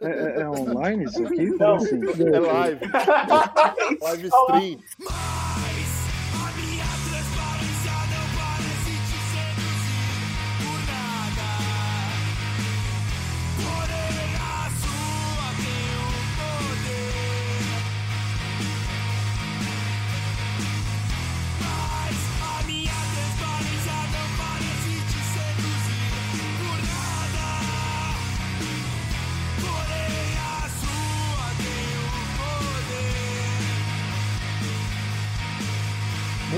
É, 0.00 0.08
é, 0.08 0.40
é 0.42 0.48
online 0.48 1.04
isso 1.04 1.24
aqui? 1.26 1.46
Não, 1.50 1.74
assim? 1.76 2.00
é 2.34 2.40
live. 2.40 2.80
live 4.00 4.28
stream. 4.28 4.78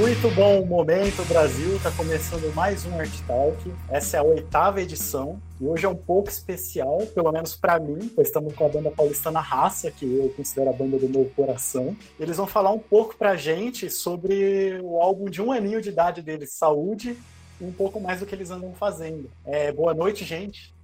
Muito 0.02 0.34
bom 0.34 0.66
momento, 0.66 1.24
Brasil. 1.28 1.76
Está 1.76 1.88
começando 1.92 2.52
mais 2.56 2.84
um 2.84 2.98
Art 2.98 3.20
Talk. 3.24 3.72
Essa 3.88 4.16
é 4.16 4.20
a 4.20 4.24
oitava 4.24 4.82
edição 4.82 5.40
e 5.60 5.64
hoje 5.64 5.86
é 5.86 5.88
um 5.88 5.94
pouco 5.94 6.28
especial, 6.28 7.06
pelo 7.14 7.30
menos 7.30 7.54
para 7.54 7.78
mim, 7.78 8.10
pois 8.12 8.26
estamos 8.26 8.52
com 8.52 8.66
a 8.66 8.68
banda 8.68 8.90
paulistana 8.90 9.38
Raça, 9.38 9.92
que 9.92 10.04
eu 10.04 10.28
considero 10.36 10.70
a 10.70 10.72
banda 10.72 10.98
do 10.98 11.08
meu 11.08 11.30
coração. 11.36 11.96
Eles 12.18 12.36
vão 12.36 12.48
falar 12.48 12.72
um 12.72 12.80
pouco 12.80 13.16
para 13.16 13.30
a 13.30 13.36
gente 13.36 13.88
sobre 13.88 14.80
o 14.82 15.00
álbum 15.00 15.30
de 15.30 15.40
um 15.40 15.52
aninho 15.52 15.80
de 15.80 15.90
idade 15.90 16.20
deles, 16.20 16.52
Saúde, 16.52 17.16
e 17.60 17.64
um 17.64 17.70
pouco 17.70 18.00
mais 18.00 18.18
do 18.18 18.26
que 18.26 18.34
eles 18.34 18.50
andam 18.50 18.74
fazendo. 18.74 19.30
É, 19.46 19.70
boa 19.70 19.94
noite, 19.94 20.24
gente. 20.24 20.74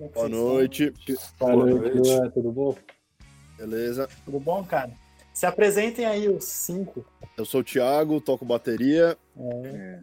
É 0.00 0.08
boa 0.08 0.30
noite. 0.30 0.94
Boa, 1.38 1.56
boa 1.56 1.66
noite. 1.66 2.08
noite. 2.08 2.32
Tudo 2.32 2.50
bom? 2.50 2.74
Beleza. 3.58 4.08
Tudo 4.24 4.40
bom, 4.40 4.64
cara? 4.64 5.01
Se 5.32 5.46
apresentem 5.46 6.04
aí 6.04 6.28
os 6.28 6.44
cinco. 6.44 7.04
Eu 7.36 7.44
sou 7.44 7.60
o 7.60 7.64
Thiago, 7.64 8.20
toco 8.20 8.44
bateria. 8.44 9.16
É. 9.36 9.98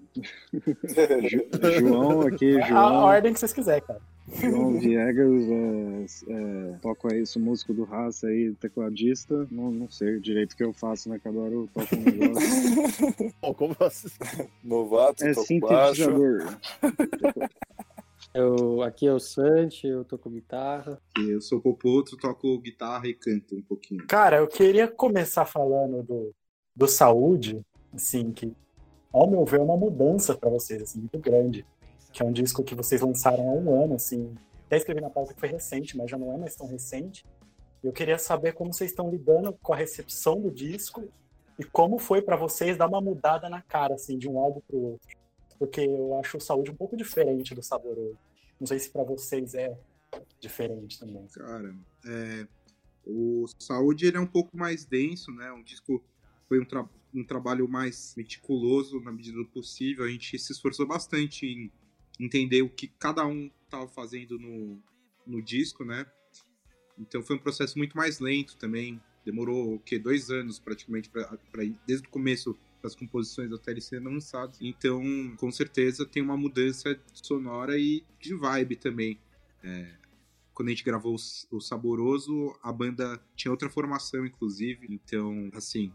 João 1.79 2.21
aqui, 2.21 2.61
João. 2.61 2.77
A 2.77 3.05
ordem 3.05 3.33
que 3.33 3.39
vocês 3.39 3.53
quiserem, 3.53 3.83
cara. 3.83 4.01
João 4.41 4.79
Viegas, 4.79 5.43
é, 5.49 6.33
é, 6.33 6.77
toco 6.81 7.11
aí, 7.11 7.25
sou 7.25 7.41
músico 7.41 7.73
do 7.73 7.83
Raça 7.83 8.27
aí, 8.27 8.53
tecladista. 8.59 9.47
Não, 9.49 9.71
não 9.71 9.89
sei 9.89 10.19
direito 10.19 10.53
o 10.53 10.57
que 10.57 10.63
eu 10.63 10.73
faço, 10.73 11.09
né? 11.09 11.19
Cada 11.23 11.39
hora 11.39 11.53
eu 11.53 11.69
toco 11.73 11.95
um 11.95 11.99
negócio. 11.99 13.33
Pô, 13.41 13.53
como 13.53 13.75
assim? 13.79 14.09
Novato, 14.63 15.25
é 15.25 15.33
sintetizador. 15.33 16.57
Eu, 18.33 18.83
aqui 18.83 19.07
é 19.07 19.13
o 19.13 19.19
Santi, 19.19 19.87
eu 19.87 20.05
toco 20.05 20.29
guitarra. 20.29 21.01
E 21.17 21.31
eu 21.31 21.41
sou 21.41 21.57
o 21.57 21.61
Popoto, 21.61 22.17
toco 22.17 22.59
guitarra 22.59 23.07
e 23.07 23.13
canto 23.13 23.55
um 23.55 23.61
pouquinho. 23.61 24.05
Cara, 24.07 24.37
eu 24.37 24.47
queria 24.47 24.87
começar 24.87 25.45
falando 25.45 26.03
do, 26.03 26.35
do 26.75 26.87
Saúde, 26.87 27.61
assim, 27.93 28.31
que 28.31 28.53
ao 29.11 29.29
meu 29.29 29.43
ver 29.45 29.59
é 29.59 29.63
uma 29.63 29.77
mudança 29.77 30.35
para 30.35 30.49
vocês, 30.49 30.81
assim, 30.81 30.99
muito 30.99 31.17
grande. 31.17 31.65
Que 32.11 32.21
é 32.21 32.25
um 32.25 32.31
disco 32.31 32.63
que 32.63 32.75
vocês 32.75 33.01
lançaram 33.01 33.49
há 33.49 33.53
um 33.53 33.83
ano, 33.83 33.95
assim. 33.95 34.35
Até 34.65 34.77
escrevi 34.77 35.01
na 35.01 35.09
pauta 35.09 35.33
que 35.33 35.39
foi 35.39 35.49
recente, 35.49 35.97
mas 35.97 36.09
já 36.09 36.17
não 36.17 36.33
é 36.33 36.37
mais 36.37 36.55
tão 36.55 36.67
recente. 36.67 37.25
Eu 37.83 37.91
queria 37.91 38.19
saber 38.19 38.53
como 38.53 38.73
vocês 38.73 38.91
estão 38.91 39.09
lidando 39.09 39.57
com 39.61 39.73
a 39.73 39.75
recepção 39.75 40.39
do 40.39 40.51
disco 40.51 41.07
e 41.57 41.63
como 41.63 41.97
foi 41.97 42.21
para 42.21 42.35
vocês 42.35 42.77
dar 42.77 42.87
uma 42.87 43.01
mudada 43.01 43.49
na 43.49 43.61
cara, 43.61 43.95
assim, 43.95 44.17
de 44.17 44.29
um 44.29 44.37
álbum 44.37 44.61
pro 44.67 44.77
outro 44.77 45.18
porque 45.59 45.81
eu 45.81 46.17
acho 46.17 46.37
o 46.37 46.41
saúde 46.41 46.71
um 46.71 46.75
pouco 46.75 46.95
diferente 46.95 47.53
do 47.53 47.61
saboroso. 47.61 48.17
Não 48.59 48.65
sei 48.65 48.79
se 48.79 48.89
para 48.89 49.03
vocês 49.03 49.53
é 49.53 49.77
diferente 50.39 50.97
também. 50.97 51.27
Cara, 51.27 51.75
é, 52.05 52.47
o 53.05 53.45
saúde 53.59 54.07
ele 54.07 54.17
é 54.17 54.19
um 54.19 54.27
pouco 54.27 54.57
mais 54.57 54.85
denso, 54.85 55.31
né? 55.31 55.51
Um 55.51 55.61
disco 55.61 56.03
foi 56.47 56.59
um, 56.59 56.65
tra 56.65 56.87
um 57.13 57.23
trabalho 57.23 57.67
mais 57.67 58.13
meticuloso 58.15 58.99
na 59.01 59.11
medida 59.11 59.37
do 59.37 59.45
possível. 59.45 60.05
A 60.05 60.09
gente 60.09 60.39
se 60.39 60.51
esforçou 60.51 60.87
bastante 60.87 61.45
em 61.45 61.71
entender 62.19 62.61
o 62.61 62.69
que 62.69 62.87
cada 62.87 63.25
um 63.25 63.51
estava 63.63 63.87
fazendo 63.87 64.39
no, 64.39 64.81
no 65.27 65.41
disco, 65.41 65.83
né? 65.83 66.05
Então 66.97 67.21
foi 67.21 67.35
um 67.35 67.39
processo 67.39 67.77
muito 67.77 67.95
mais 67.95 68.19
lento 68.19 68.57
também. 68.57 69.01
Demorou 69.25 69.75
o 69.75 69.79
quê? 69.79 69.99
Dois 69.99 70.29
anos 70.29 70.59
praticamente 70.59 71.09
para 71.09 71.37
desde 71.85 72.07
o 72.07 72.09
começo 72.09 72.57
das 72.81 72.95
composições 72.95 73.49
ele 73.67 73.81
ser 73.81 74.01
lançado. 74.01 74.57
Então, 74.61 75.01
com 75.37 75.51
certeza, 75.51 76.05
tem 76.05 76.23
uma 76.23 76.37
mudança 76.37 76.99
sonora 77.13 77.77
e 77.77 78.03
de 78.19 78.33
vibe 78.33 78.75
também. 78.75 79.19
É, 79.63 79.95
quando 80.53 80.69
a 80.69 80.71
gente 80.71 80.83
gravou 80.83 81.15
o 81.51 81.61
Saboroso, 81.61 82.57
a 82.61 82.71
banda 82.71 83.21
tinha 83.35 83.51
outra 83.51 83.69
formação, 83.69 84.25
inclusive. 84.25 84.87
Então, 84.89 85.49
assim, 85.53 85.91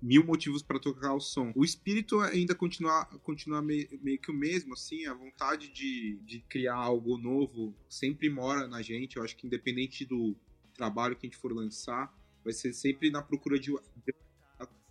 mil 0.00 0.24
motivos 0.24 0.62
para 0.62 0.78
tocar 0.78 1.14
o 1.14 1.20
som. 1.20 1.52
O 1.54 1.64
espírito 1.64 2.20
ainda 2.20 2.54
continua, 2.54 3.04
continua 3.22 3.62
meio, 3.62 3.88
meio, 4.02 4.18
que 4.18 4.30
o 4.30 4.34
mesmo, 4.34 4.74
assim, 4.74 5.06
a 5.06 5.14
vontade 5.14 5.72
de, 5.72 6.20
de 6.24 6.40
criar 6.40 6.74
algo 6.74 7.16
novo 7.16 7.74
sempre 7.88 8.28
mora 8.28 8.66
na 8.66 8.82
gente. 8.82 9.16
Eu 9.16 9.22
acho 9.22 9.36
que 9.36 9.46
independente 9.46 10.04
do 10.04 10.36
trabalho 10.74 11.16
que 11.16 11.26
a 11.26 11.28
gente 11.28 11.40
for 11.40 11.52
lançar, 11.52 12.12
vai 12.42 12.52
ser 12.52 12.72
sempre 12.72 13.10
na 13.10 13.22
procura 13.22 13.58
de 13.58 13.72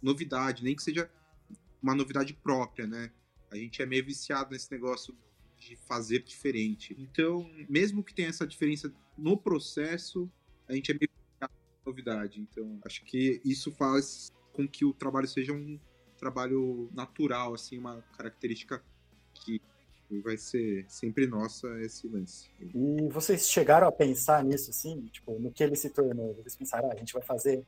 novidade, 0.01 0.63
nem 0.63 0.75
que 0.75 0.83
seja 0.83 1.09
uma 1.81 1.95
novidade 1.95 2.33
própria, 2.33 2.87
né? 2.87 3.11
A 3.49 3.55
gente 3.55 3.81
é 3.81 3.85
meio 3.85 4.05
viciado 4.05 4.51
nesse 4.51 4.71
negócio 4.71 5.15
de 5.59 5.75
fazer 5.75 6.23
diferente. 6.23 6.95
Então, 6.97 7.49
mesmo 7.69 8.03
que 8.03 8.13
tenha 8.13 8.29
essa 8.29 8.47
diferença 8.47 8.91
no 9.17 9.37
processo, 9.37 10.29
a 10.67 10.73
gente 10.73 10.91
é 10.91 10.93
meio 10.93 11.09
viciado 11.09 11.53
na 11.53 11.91
novidade. 11.91 12.39
Então, 12.39 12.79
acho 12.85 13.03
que 13.03 13.41
isso 13.43 13.71
faz 13.71 14.31
com 14.53 14.67
que 14.67 14.85
o 14.85 14.93
trabalho 14.93 15.27
seja 15.27 15.53
um 15.53 15.79
trabalho 16.17 16.89
natural, 16.93 17.53
assim, 17.53 17.77
uma 17.77 18.01
característica 18.15 18.83
que 19.33 19.61
vai 20.23 20.37
ser 20.37 20.85
sempre 20.89 21.25
nossa 21.25 21.67
esse 21.81 22.07
lance. 22.07 22.49
E 22.59 23.07
vocês 23.09 23.49
chegaram 23.49 23.87
a 23.87 23.91
pensar 23.91 24.43
nisso, 24.43 24.69
assim, 24.69 25.05
tipo, 25.07 25.39
no 25.39 25.51
que 25.51 25.63
ele 25.63 25.75
se 25.75 25.89
tornou? 25.89 26.35
Vocês 26.35 26.55
pensaram, 26.55 26.89
ah, 26.89 26.93
a 26.93 26.97
gente 26.97 27.13
vai 27.13 27.21
fazer 27.21 27.65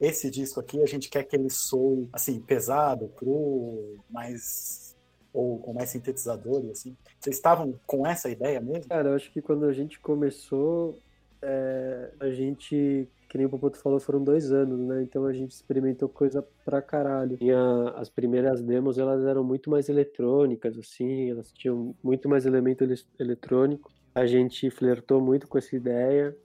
esse 0.00 0.30
disco 0.30 0.60
aqui 0.60 0.82
a 0.82 0.86
gente 0.86 1.08
quer 1.08 1.24
que 1.24 1.36
ele 1.36 1.50
soe 1.50 2.08
assim 2.12 2.40
pesado, 2.40 3.08
cru, 3.08 3.98
mais 4.10 4.94
ou 5.32 5.58
com 5.58 5.72
mais 5.72 5.90
sintetizadores 5.90 6.70
assim. 6.70 6.96
Vocês 7.20 7.36
estavam 7.36 7.78
com 7.86 8.06
essa 8.06 8.28
ideia 8.28 8.60
mesmo? 8.60 8.88
Cara, 8.88 9.10
eu 9.10 9.14
acho 9.14 9.30
que 9.30 9.42
quando 9.42 9.66
a 9.66 9.72
gente 9.72 10.00
começou, 10.00 10.98
é, 11.42 12.10
a 12.20 12.30
gente 12.30 13.08
que 13.28 13.36
nem 13.36 13.46
o 13.46 13.50
Popoto 13.50 13.78
falou, 13.78 13.98
foram 14.00 14.22
dois 14.22 14.52
anos, 14.52 14.78
né? 14.80 15.02
Então 15.02 15.26
a 15.26 15.32
gente 15.32 15.50
experimentou 15.50 16.08
coisa 16.08 16.46
pra 16.64 16.80
caralho. 16.80 17.36
E 17.40 17.50
a, 17.50 17.90
as 17.96 18.08
primeiras 18.08 18.62
demos, 18.62 18.98
elas 18.98 19.24
eram 19.24 19.42
muito 19.42 19.68
mais 19.68 19.88
eletrônicas, 19.88 20.78
assim, 20.78 21.30
elas 21.30 21.52
tinham 21.52 21.94
muito 22.02 22.28
mais 22.28 22.46
elemento 22.46 22.84
ele, 22.84 22.94
eletrônico. 23.18 23.92
A 24.14 24.26
gente 24.26 24.70
flertou 24.70 25.20
muito 25.20 25.46
com 25.48 25.58
essa 25.58 25.74
ideia. 25.76 26.36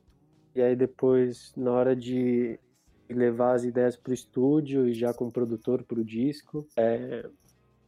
E 0.53 0.61
aí 0.61 0.75
depois, 0.75 1.53
na 1.55 1.71
hora 1.71 1.95
de 1.95 2.59
levar 3.13 3.53
as 3.53 3.63
ideias 3.63 3.95
para 3.95 4.11
o 4.11 4.13
estúdio 4.13 4.87
e 4.87 4.93
já 4.93 5.13
com 5.13 5.27
o 5.27 5.31
produtor 5.31 5.83
para 5.83 5.99
o 5.99 6.03
disco. 6.03 6.67
É, 6.77 7.27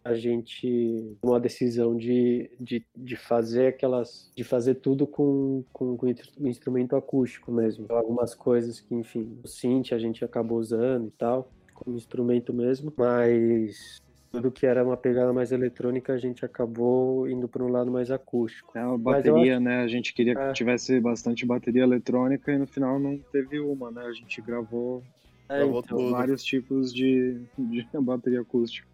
a 0.04 0.16
gente 0.16 1.18
tomou 1.22 1.36
a 1.36 1.40
decisão 1.40 1.96
de, 1.96 2.52
de, 2.60 2.86
de 2.96 3.16
fazer 3.16 3.68
aquelas 3.68 4.30
de 4.36 4.44
fazer 4.44 4.76
tudo 4.76 5.08
com, 5.08 5.64
com, 5.72 5.96
com 5.96 6.08
instrumento 6.48 6.96
acústico 6.96 7.52
mesmo 7.52 7.86
então, 7.86 7.96
algumas 7.96 8.36
coisas 8.36 8.82
que 8.82 8.94
enfim 8.94 9.40
o 9.42 9.48
synth 9.48 9.94
a 9.94 9.98
gente 9.98 10.26
acabou 10.26 10.60
usando 10.60 11.08
e 11.08 11.12
tal 11.12 11.50
como 11.74 11.96
instrumento 11.96 12.54
mesmo 12.54 12.92
mas 12.98 14.02
tudo 14.34 14.52
que 14.52 14.66
era 14.66 14.84
uma 14.84 14.98
pegada 14.98 15.32
mais 15.32 15.52
eletrônica, 15.52 16.12
a 16.12 16.18
gente 16.18 16.44
acabou 16.44 17.30
indo 17.30 17.48
para 17.48 17.64
um 17.64 17.68
lado 17.68 17.92
mais 17.92 18.10
acústico. 18.10 18.76
É, 18.76 18.82
a 18.82 18.98
bateria, 18.98 19.58
acho... 19.58 19.64
né? 19.64 19.84
A 19.84 19.88
gente 19.88 20.12
queria 20.12 20.34
é. 20.34 20.48
que 20.48 20.54
tivesse 20.54 21.00
bastante 21.00 21.46
bateria 21.46 21.84
eletrônica 21.84 22.52
e 22.52 22.58
no 22.58 22.66
final 22.66 22.98
não 22.98 23.16
teve 23.32 23.60
uma, 23.60 23.92
né? 23.92 24.02
A 24.02 24.12
gente 24.12 24.42
gravou, 24.42 25.04
é, 25.50 25.66
então, 25.66 26.12
vários 26.12 26.44
tipos 26.44 26.94
de, 26.94 27.42
de 27.58 27.88
bateria 28.02 28.42
acústica. 28.42 28.88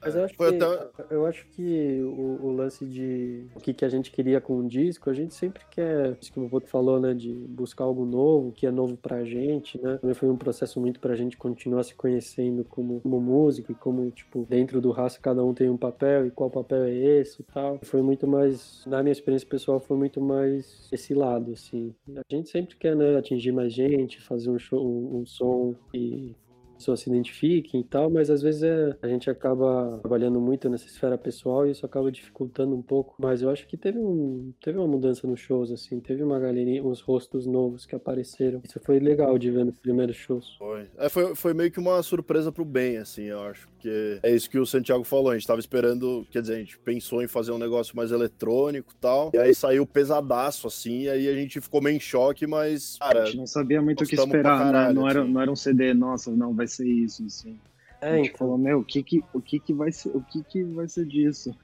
Mas 0.00 0.14
eu 0.14 0.24
acho, 0.24 0.34
que, 0.34 0.44
até... 0.44 1.04
eu 1.10 1.26
acho 1.26 1.46
que 1.48 2.00
o, 2.02 2.46
o, 2.46 2.52
lance 2.52 2.84
de 2.84 3.46
o 3.54 3.60
que, 3.60 3.72
que 3.72 3.84
a 3.84 3.88
gente 3.88 4.10
queria 4.10 4.40
com 4.40 4.58
o 4.58 4.68
disco, 4.68 5.10
a 5.10 5.14
gente 5.14 5.34
sempre 5.34 5.62
quer, 5.70 6.16
isso 6.20 6.32
que 6.32 6.38
o 6.38 6.48
Voto 6.48 6.68
falou, 6.68 7.00
né, 7.00 7.14
de 7.14 7.32
buscar 7.32 7.84
algo 7.84 8.04
novo, 8.04 8.52
que 8.52 8.66
é 8.66 8.70
novo 8.70 8.96
pra 8.96 9.24
gente, 9.24 9.80
né? 9.80 9.98
Também 9.98 10.14
foi 10.14 10.28
um 10.28 10.36
processo 10.36 10.80
muito 10.80 11.00
pra 11.00 11.16
gente 11.16 11.36
continuar 11.36 11.82
se 11.82 11.94
conhecendo 11.94 12.64
como, 12.64 13.00
como 13.00 13.20
músico 13.20 13.72
e 13.72 13.74
como, 13.74 14.10
tipo, 14.10 14.46
dentro 14.48 14.80
do 14.80 14.90
raça 14.90 15.18
cada 15.20 15.44
um 15.44 15.54
tem 15.54 15.68
um 15.68 15.76
papel 15.76 16.26
e 16.26 16.30
qual 16.30 16.50
papel 16.50 16.84
é 16.84 16.94
esse 16.94 17.42
e 17.42 17.44
tal. 17.44 17.78
Foi 17.82 18.02
muito 18.02 18.26
mais, 18.26 18.84
na 18.86 19.02
minha 19.02 19.12
experiência 19.12 19.48
pessoal, 19.48 19.80
foi 19.80 19.96
muito 19.96 20.20
mais 20.20 20.88
esse 20.92 21.14
lado, 21.14 21.52
assim. 21.52 21.94
A 22.16 22.22
gente 22.30 22.48
sempre 22.48 22.76
quer, 22.76 22.94
né, 22.94 23.16
atingir 23.16 23.52
mais 23.52 23.72
gente, 23.72 24.20
fazer 24.20 24.50
um 24.50 24.58
show, 24.58 24.84
um, 24.84 25.20
um 25.20 25.26
som 25.26 25.74
e 25.92 26.34
pessoas 26.76 27.00
se 27.00 27.10
identifiquem 27.10 27.80
e 27.80 27.84
tal, 27.84 28.10
mas 28.10 28.30
às 28.30 28.42
vezes 28.42 28.62
é, 28.62 28.96
a 29.02 29.08
gente 29.08 29.28
acaba 29.28 29.98
trabalhando 30.02 30.40
muito 30.40 30.68
nessa 30.68 30.86
esfera 30.86 31.18
pessoal 31.18 31.66
e 31.66 31.70
isso 31.72 31.84
acaba 31.84 32.10
dificultando 32.12 32.74
um 32.74 32.82
pouco. 32.82 33.14
Mas 33.18 33.42
eu 33.42 33.50
acho 33.50 33.66
que 33.66 33.76
teve, 33.76 33.98
um, 33.98 34.52
teve 34.62 34.78
uma 34.78 34.86
mudança 34.86 35.26
nos 35.26 35.40
shows, 35.40 35.70
assim, 35.70 36.00
teve 36.00 36.22
uma 36.22 36.38
galerinha, 36.38 36.82
uns 36.82 37.00
rostos 37.00 37.46
novos 37.46 37.86
que 37.86 37.94
apareceram. 37.94 38.60
Isso 38.64 38.80
foi 38.80 38.98
legal 38.98 39.38
de 39.38 39.50
ver 39.50 39.64
nos 39.64 39.76
primeiros 39.76 40.16
shows. 40.16 40.56
Foi. 40.58 40.86
É, 40.98 41.08
foi, 41.08 41.34
foi 41.34 41.54
meio 41.54 41.70
que 41.70 41.80
uma 41.80 42.02
surpresa 42.02 42.52
pro 42.52 42.64
bem, 42.64 42.98
assim, 42.98 43.24
eu 43.24 43.40
acho. 43.40 43.68
Porque 43.68 44.18
é 44.22 44.34
isso 44.34 44.50
que 44.50 44.58
o 44.58 44.66
Santiago 44.66 45.04
falou, 45.04 45.30
a 45.30 45.34
gente 45.34 45.46
tava 45.46 45.60
esperando, 45.60 46.26
quer 46.30 46.40
dizer, 46.40 46.54
a 46.54 46.58
gente 46.58 46.78
pensou 46.78 47.22
em 47.22 47.28
fazer 47.28 47.52
um 47.52 47.58
negócio 47.58 47.96
mais 47.96 48.10
eletrônico 48.10 48.92
e 48.92 49.00
tal, 49.00 49.30
e 49.34 49.38
aí 49.38 49.54
saiu 49.54 49.86
pesadaço, 49.86 50.66
assim, 50.66 51.02
e 51.02 51.08
aí 51.08 51.28
a 51.28 51.34
gente 51.34 51.60
ficou 51.60 51.80
meio 51.80 51.96
em 51.96 52.00
choque, 52.00 52.46
mas, 52.46 52.96
cara... 52.98 53.22
A 53.22 53.26
gente 53.26 53.36
não 53.36 53.46
sabia 53.46 53.80
muito 53.80 54.04
o 54.04 54.06
que 54.06 54.14
esperar, 54.14 54.58
né? 54.58 54.64
caralho, 54.64 54.94
né? 54.94 55.00
Não 55.00 55.08
era, 55.08 55.22
assim. 55.22 55.32
não 55.32 55.40
era 55.40 55.50
um 55.50 55.56
CD, 55.56 55.94
nossa, 55.94 56.30
não, 56.30 56.54
vai 56.54 56.65
ser 56.66 56.86
isso, 56.86 57.24
assim. 57.24 57.58
É, 58.00 58.10
a 58.10 58.16
gente 58.16 58.28
então... 58.28 58.38
falou, 58.38 58.58
meu, 58.58 58.80
o 58.80 58.84
que 58.84 59.02
que, 59.02 59.24
o 59.32 59.40
que 59.40 59.58
que 59.58 59.72
vai 59.72 59.92
ser, 59.92 60.10
o 60.10 60.20
que 60.20 60.42
que 60.44 60.62
vai 60.62 60.88
ser 60.88 61.06
disso? 61.06 61.54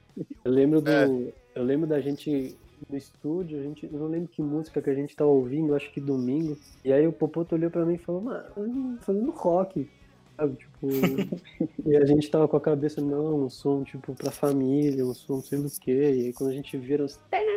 Eu 0.43 0.51
lembro 0.51 0.81
do, 0.81 0.89
é. 0.89 1.33
eu 1.55 1.63
lembro 1.63 1.87
da 1.87 1.99
gente 1.99 2.55
no 2.89 2.97
estúdio, 2.97 3.59
a 3.59 3.63
gente, 3.63 3.89
eu 3.91 3.99
não 3.99 4.07
lembro 4.07 4.27
que 4.27 4.41
música 4.41 4.81
que 4.81 4.89
a 4.89 4.93
gente 4.93 5.15
tava 5.15 5.29
ouvindo, 5.29 5.75
acho 5.75 5.91
que 5.91 6.01
domingo, 6.01 6.57
e 6.83 6.91
aí 6.91 7.07
o 7.07 7.13
Popoto 7.13 7.55
olhou 7.55 7.71
pra 7.71 7.85
mim 7.85 7.95
e 7.95 7.99
falou, 7.99 8.21
mano, 8.21 8.97
fazendo 9.01 9.31
rock, 9.31 9.89
sabe, 10.35 10.57
tipo, 10.57 10.87
e 11.87 11.95
a 11.95 12.05
gente 12.05 12.29
tava 12.29 12.47
com 12.47 12.57
a 12.57 12.61
cabeça, 12.61 12.99
não, 12.99 13.45
um 13.45 13.49
som, 13.49 13.83
tipo, 13.83 14.13
pra 14.13 14.31
família, 14.31 15.05
um 15.05 15.13
som 15.13 15.41
sei 15.41 15.59
do 15.59 15.69
que, 15.69 15.91
e 15.91 16.25
aí 16.25 16.33
quando 16.33 16.49
a 16.49 16.53
gente 16.53 16.77
vira 16.77 17.05
os... 17.05 17.19
É. 17.31 17.53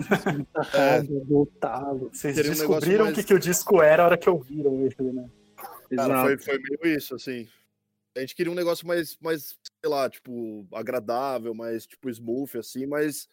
Vocês 2.10 2.36
descobriram 2.36 3.02
o 3.02 3.08
mais... 3.08 3.16
que, 3.16 3.24
que 3.24 3.34
o 3.34 3.38
disco 3.38 3.82
era 3.82 4.02
a 4.02 4.06
hora 4.06 4.16
que 4.16 4.30
ouviram 4.30 4.80
ele, 4.80 5.12
né? 5.12 5.28
Cara, 5.96 6.22
foi, 6.22 6.38
foi 6.38 6.58
meio 6.58 6.96
isso, 6.96 7.14
assim. 7.14 7.48
A 8.16 8.20
gente 8.20 8.34
queria 8.34 8.52
um 8.52 8.56
negócio 8.56 8.86
mais, 8.86 9.16
mais, 9.20 9.56
sei 9.82 9.90
lá, 9.90 10.08
tipo, 10.10 10.66
agradável, 10.72 11.54
mais, 11.54 11.86
tipo, 11.86 12.10
smooth, 12.10 12.58
assim, 12.58 12.86
mas 12.86 13.28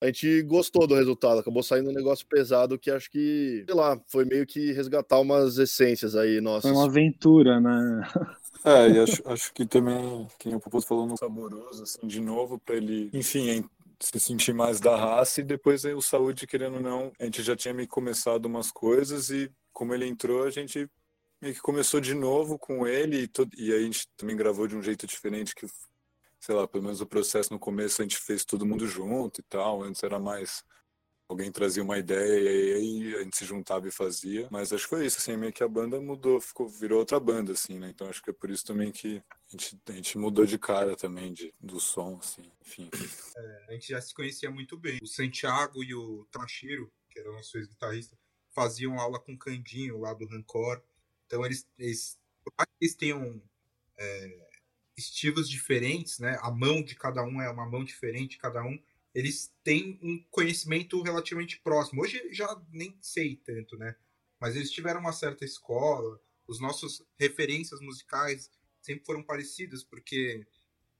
a 0.00 0.06
gente 0.06 0.42
gostou 0.42 0.86
do 0.86 0.94
resultado. 0.94 1.40
Acabou 1.40 1.62
saindo 1.62 1.90
um 1.90 1.94
negócio 1.94 2.26
pesado 2.26 2.78
que 2.78 2.90
acho 2.90 3.10
que, 3.10 3.64
sei 3.66 3.74
lá, 3.74 4.00
foi 4.08 4.24
meio 4.24 4.46
que 4.46 4.72
resgatar 4.72 5.18
umas 5.20 5.58
essências 5.58 6.16
aí 6.16 6.40
nossas. 6.40 6.70
Foi 6.70 6.72
uma 6.72 6.86
aventura, 6.86 7.60
né? 7.60 8.02
É, 8.64 8.88
e 8.88 8.98
acho, 9.00 9.20
acho 9.26 9.52
que 9.52 9.66
também, 9.66 10.24
quem 10.38 10.54
o 10.54 10.60
Popoto 10.60 10.86
falou, 10.86 11.04
no 11.04 11.16
saboroso, 11.16 11.82
assim, 11.82 12.06
de 12.06 12.20
novo, 12.20 12.60
para 12.60 12.76
ele, 12.76 13.10
enfim, 13.12 13.68
se 13.98 14.20
sentir 14.20 14.52
mais 14.52 14.78
da 14.78 14.96
raça 14.96 15.40
e 15.40 15.44
depois 15.44 15.84
aí 15.84 15.94
o 15.94 16.00
saúde, 16.00 16.46
querendo 16.46 16.74
ou 16.74 16.80
não, 16.80 17.12
a 17.18 17.24
gente 17.24 17.42
já 17.42 17.56
tinha 17.56 17.74
meio 17.74 17.88
começado 17.88 18.46
umas 18.46 18.70
coisas 18.70 19.30
e 19.30 19.50
como 19.72 19.92
ele 19.92 20.06
entrou, 20.06 20.44
a 20.44 20.50
gente 20.50 20.88
meio 21.42 21.54
que 21.54 21.60
começou 21.60 22.00
de 22.00 22.14
novo 22.14 22.56
com 22.56 22.86
ele 22.86 23.22
e, 23.22 23.28
todo, 23.28 23.50
e 23.58 23.74
a 23.74 23.80
gente 23.80 24.06
também 24.16 24.36
gravou 24.36 24.68
de 24.68 24.76
um 24.76 24.82
jeito 24.82 25.06
diferente 25.08 25.54
que, 25.54 25.66
sei 26.38 26.54
lá, 26.54 26.68
pelo 26.68 26.84
menos 26.84 27.00
o 27.00 27.06
processo 27.06 27.52
no 27.52 27.58
começo 27.58 28.00
a 28.00 28.04
gente 28.04 28.16
fez 28.16 28.44
todo 28.44 28.64
mundo 28.64 28.86
junto 28.86 29.40
e 29.40 29.44
tal, 29.44 29.82
antes 29.82 30.02
era 30.04 30.20
mais 30.20 30.62
alguém 31.28 31.50
trazia 31.50 31.82
uma 31.82 31.98
ideia 31.98 32.40
e 32.40 32.74
aí 32.74 33.16
a 33.16 33.22
gente 33.24 33.36
se 33.36 33.44
juntava 33.44 33.88
e 33.88 33.90
fazia. 33.90 34.48
Mas 34.50 34.72
acho 34.72 34.84
que 34.84 34.90
foi 34.90 35.06
isso, 35.06 35.18
assim, 35.18 35.36
meio 35.36 35.52
que 35.52 35.64
a 35.64 35.68
banda 35.68 36.00
mudou, 36.00 36.40
ficou, 36.40 36.68
virou 36.68 36.98
outra 36.98 37.18
banda, 37.18 37.52
assim, 37.52 37.78
né? 37.78 37.88
Então 37.88 38.08
acho 38.08 38.22
que 38.22 38.30
é 38.30 38.32
por 38.32 38.50
isso 38.50 38.64
também 38.64 38.92
que 38.92 39.16
a 39.16 39.50
gente, 39.50 39.80
a 39.88 39.92
gente 39.92 40.18
mudou 40.18 40.44
de 40.44 40.58
cara 40.58 40.94
também, 40.94 41.32
de, 41.32 41.52
do 41.58 41.80
som, 41.80 42.18
assim, 42.20 42.52
enfim. 42.60 42.90
É, 43.36 43.66
a 43.68 43.72
gente 43.72 43.88
já 43.88 44.00
se 44.00 44.14
conhecia 44.14 44.50
muito 44.50 44.76
bem. 44.76 44.98
O 45.02 45.06
Santiago 45.06 45.82
e 45.82 45.94
o 45.94 46.26
Tachiro, 46.30 46.92
que 47.10 47.18
era 47.18 47.32
nosso 47.32 47.56
ex-guitarrista, 47.56 48.16
faziam 48.54 49.00
aula 49.00 49.18
com 49.18 49.32
o 49.32 49.38
Candinho 49.38 49.98
lá 49.98 50.12
do 50.12 50.26
Rancor. 50.26 50.82
Então 51.32 51.46
eles, 51.46 51.66
eles, 51.78 52.18
eles 52.78 52.94
tenham 52.94 53.42
é, 53.96 54.48
estilos 54.94 55.48
diferentes, 55.48 56.18
né? 56.18 56.38
A 56.42 56.50
mão 56.50 56.82
de 56.82 56.94
cada 56.94 57.24
um 57.24 57.40
é 57.40 57.48
uma 57.48 57.64
mão 57.64 57.82
diferente, 57.82 58.36
cada 58.36 58.62
um 58.62 58.78
eles 59.14 59.50
têm 59.64 59.98
um 60.02 60.22
conhecimento 60.30 61.00
relativamente 61.00 61.58
próximo. 61.60 62.02
Hoje 62.02 62.22
já 62.32 62.60
nem 62.70 62.98
sei 63.00 63.36
tanto, 63.36 63.78
né? 63.78 63.96
Mas 64.38 64.56
eles 64.56 64.70
tiveram 64.70 65.00
uma 65.00 65.12
certa 65.14 65.42
escola, 65.42 66.20
os 66.46 66.60
nossos 66.60 67.02
referências 67.18 67.80
musicais 67.80 68.50
sempre 68.82 69.06
foram 69.06 69.22
parecidas, 69.22 69.82
porque 69.82 70.46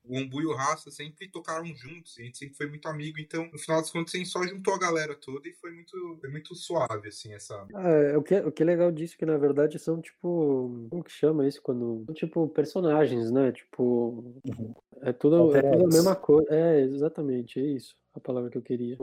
o 0.05 0.19
Ombu 0.19 0.41
e 0.41 0.47
o 0.47 0.55
Raça 0.55 0.91
sempre 0.91 1.29
tocaram 1.29 1.67
juntos, 1.67 2.17
a 2.19 2.23
gente 2.23 2.39
sempre 2.39 2.57
foi 2.57 2.67
muito 2.67 2.89
amigo, 2.89 3.19
então 3.21 3.49
no 3.53 3.59
final 3.59 3.81
das 3.81 3.91
contas 3.91 4.15
a 4.15 4.19
gente 4.19 4.31
só 4.31 4.43
juntou 4.43 4.75
a 4.75 4.79
galera 4.79 5.15
toda 5.15 5.49
e 5.49 5.53
foi 5.53 5.71
muito, 5.71 6.19
foi 6.21 6.31
muito 6.31 6.55
suave, 6.55 7.09
assim, 7.09 7.33
essa... 7.33 7.67
É, 7.75 8.17
o, 8.17 8.23
que, 8.23 8.35
é, 8.35 8.47
o 8.47 8.53
que 8.53 8.63
é 8.63 8.67
legal 8.67 8.91
disso 8.91 9.15
é 9.15 9.19
que 9.19 9.27
na 9.27 9.39
verdade 9.39 9.79
são 9.79 10.01
tipo, 10.01 10.89
como 10.91 11.05
que 11.05 11.13
chama 11.13 11.47
isso 11.47 11.63
quando... 11.63 12.05
São, 12.07 12.15
tipo 12.15 12.49
personagens, 12.49 13.31
né, 13.31 13.53
tipo, 13.53 14.41
uhum. 14.45 14.75
é 15.03 15.13
tudo, 15.13 15.57
é 15.57 15.63
tudo 15.63 15.85
a 15.85 15.89
mesma 15.89 16.17
coisa, 16.17 16.49
é, 16.51 16.81
exatamente, 16.81 17.61
é 17.61 17.65
isso 17.65 17.97
a 18.15 18.21
palavra 18.21 18.51
que 18.51 18.59
eu 18.59 18.63
queria. 18.63 18.95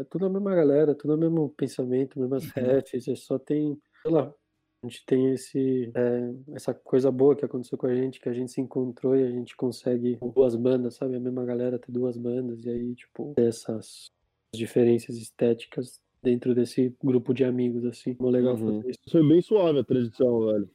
É 0.00 0.04
tudo 0.04 0.26
a 0.26 0.28
mesma 0.28 0.54
galera, 0.54 0.94
tudo 0.94 1.14
o 1.14 1.16
mesmo 1.16 1.50
pensamento, 1.50 2.18
mesmas 2.18 2.44
uhum. 2.44 2.50
refs, 2.56 3.20
só 3.20 3.38
tem, 3.38 3.80
sei 4.02 4.10
lá, 4.10 4.34
a 4.82 4.86
gente 4.86 5.04
tem 5.06 5.32
esse, 5.32 5.90
é, 5.94 6.34
essa 6.52 6.72
coisa 6.72 7.10
boa 7.10 7.34
que 7.34 7.44
aconteceu 7.44 7.76
com 7.78 7.86
a 7.86 7.94
gente, 7.94 8.20
que 8.20 8.28
a 8.28 8.32
gente 8.32 8.52
se 8.52 8.60
encontrou 8.60 9.16
e 9.16 9.22
a 9.22 9.30
gente 9.30 9.56
consegue 9.56 10.18
duas 10.34 10.54
bandas, 10.54 10.96
sabe? 10.96 11.16
A 11.16 11.20
mesma 11.20 11.44
galera 11.44 11.78
ter 11.78 11.90
duas 11.90 12.16
bandas 12.16 12.64
e 12.64 12.70
aí, 12.70 12.94
tipo, 12.94 13.34
essas 13.36 14.10
diferenças 14.54 15.16
estéticas 15.16 16.00
dentro 16.22 16.54
desse 16.54 16.94
grupo 17.02 17.32
de 17.32 17.44
amigos, 17.44 17.84
assim. 17.84 18.14
Como 18.14 18.30
legal 18.30 18.56
uhum. 18.56 18.80
fazer 18.80 18.90
isso. 18.90 18.98
Foi 19.10 19.26
bem 19.26 19.40
suave 19.40 19.78
a 19.78 19.84
transição, 19.84 20.46
velho. 20.46 20.70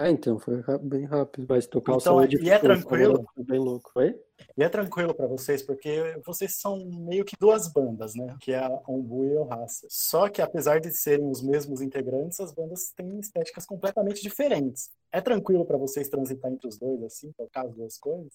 Ah, 0.00 0.10
então, 0.10 0.38
foi 0.38 0.62
bem 0.80 1.04
rápido, 1.06 1.44
mas 1.48 1.66
tocar 1.66 1.92
então, 1.92 1.96
o 1.96 2.00
saúde... 2.00 2.38
E 2.40 2.50
é 2.50 2.58
tranquilo? 2.58 3.26
Bem 3.36 3.58
louco, 3.58 3.90
foi? 3.92 4.16
E 4.56 4.62
é 4.62 4.68
tranquilo 4.68 5.12
para 5.12 5.26
vocês, 5.26 5.60
porque 5.60 6.20
vocês 6.24 6.54
são 6.54 6.84
meio 6.86 7.24
que 7.24 7.36
duas 7.36 7.66
bandas, 7.66 8.14
né? 8.14 8.36
Que 8.40 8.52
é 8.52 8.58
a 8.58 8.80
Ombu 8.86 9.24
e 9.24 9.36
o 9.36 9.42
Raça. 9.42 9.88
Só 9.90 10.28
que 10.28 10.40
apesar 10.40 10.78
de 10.78 10.92
serem 10.92 11.28
os 11.28 11.42
mesmos 11.42 11.80
integrantes, 11.80 12.38
as 12.38 12.52
bandas 12.52 12.92
têm 12.92 13.18
estéticas 13.18 13.66
completamente 13.66 14.22
diferentes. 14.22 14.88
É 15.10 15.20
tranquilo 15.20 15.64
para 15.64 15.76
vocês 15.76 16.08
transitar 16.08 16.52
entre 16.52 16.68
os 16.68 16.78
dois, 16.78 17.02
assim, 17.02 17.32
tocar 17.32 17.66
as 17.66 17.74
duas 17.74 17.98
coisas? 17.98 18.32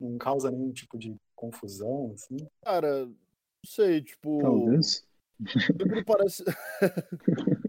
Não 0.00 0.18
causa 0.18 0.50
nenhum 0.50 0.72
tipo 0.72 0.98
de 0.98 1.14
confusão, 1.36 2.10
assim? 2.14 2.36
Cara, 2.64 3.06
não 3.06 3.14
sei, 3.64 4.02
tipo... 4.02 4.40
Talvez. 4.40 5.06
Parece... 6.04 6.44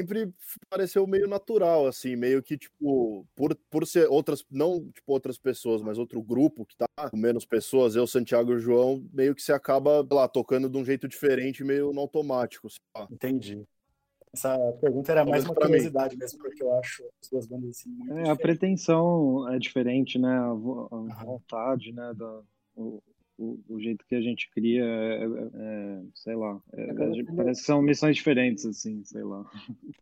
sempre 0.00 0.32
pareceu 0.68 1.06
meio 1.06 1.28
natural, 1.28 1.86
assim, 1.86 2.16
meio 2.16 2.42
que, 2.42 2.56
tipo, 2.56 3.26
por, 3.36 3.54
por 3.70 3.86
ser 3.86 4.08
outras, 4.08 4.44
não, 4.50 4.90
tipo, 4.90 5.12
outras 5.12 5.38
pessoas, 5.38 5.82
mas 5.82 5.98
outro 5.98 6.22
grupo 6.22 6.64
que 6.64 6.76
tá 6.76 6.86
com 7.10 7.16
menos 7.16 7.44
pessoas, 7.44 7.94
eu, 7.94 8.06
Santiago 8.06 8.52
e 8.52 8.56
o 8.56 8.58
João, 8.58 9.06
meio 9.12 9.34
que 9.34 9.42
se 9.42 9.52
acaba, 9.52 10.06
lá, 10.10 10.26
tocando 10.26 10.68
de 10.68 10.78
um 10.78 10.84
jeito 10.84 11.06
diferente, 11.06 11.64
meio 11.64 11.92
no 11.92 12.00
automático. 12.00 12.68
Entendi. 13.10 13.62
Essa 14.32 14.56
pergunta 14.80 15.10
era 15.10 15.24
mais 15.24 15.44
uma 15.44 15.54
curiosidade 15.54 16.16
mesmo, 16.16 16.38
porque 16.38 16.62
eu 16.62 16.72
acho 16.78 17.02
as 17.20 17.28
duas 17.28 17.46
bandas 17.46 17.70
assim 17.70 17.90
muito 17.90 18.16
é, 18.16 18.30
A 18.30 18.36
pretensão 18.36 19.48
é 19.52 19.58
diferente, 19.58 20.20
né? 20.20 20.30
A, 20.30 20.50
a 20.52 21.24
vontade, 21.24 21.92
né? 21.92 22.14
Da, 22.14 22.40
o, 22.76 23.02
o, 23.40 23.58
o, 23.70 23.80
jeito 23.80 24.04
que 24.06 24.14
a 24.14 24.20
gente 24.20 24.50
cria 24.50 24.84
é, 24.84 25.24
é, 25.24 25.26
é 25.26 26.02
sei 26.14 26.36
lá, 26.36 26.60
é, 26.74 26.92
parece 27.34 27.60
que 27.60 27.66
são 27.66 27.80
missões 27.80 28.16
diferentes, 28.16 28.66
assim, 28.66 29.02
sei 29.02 29.24
lá. 29.24 29.50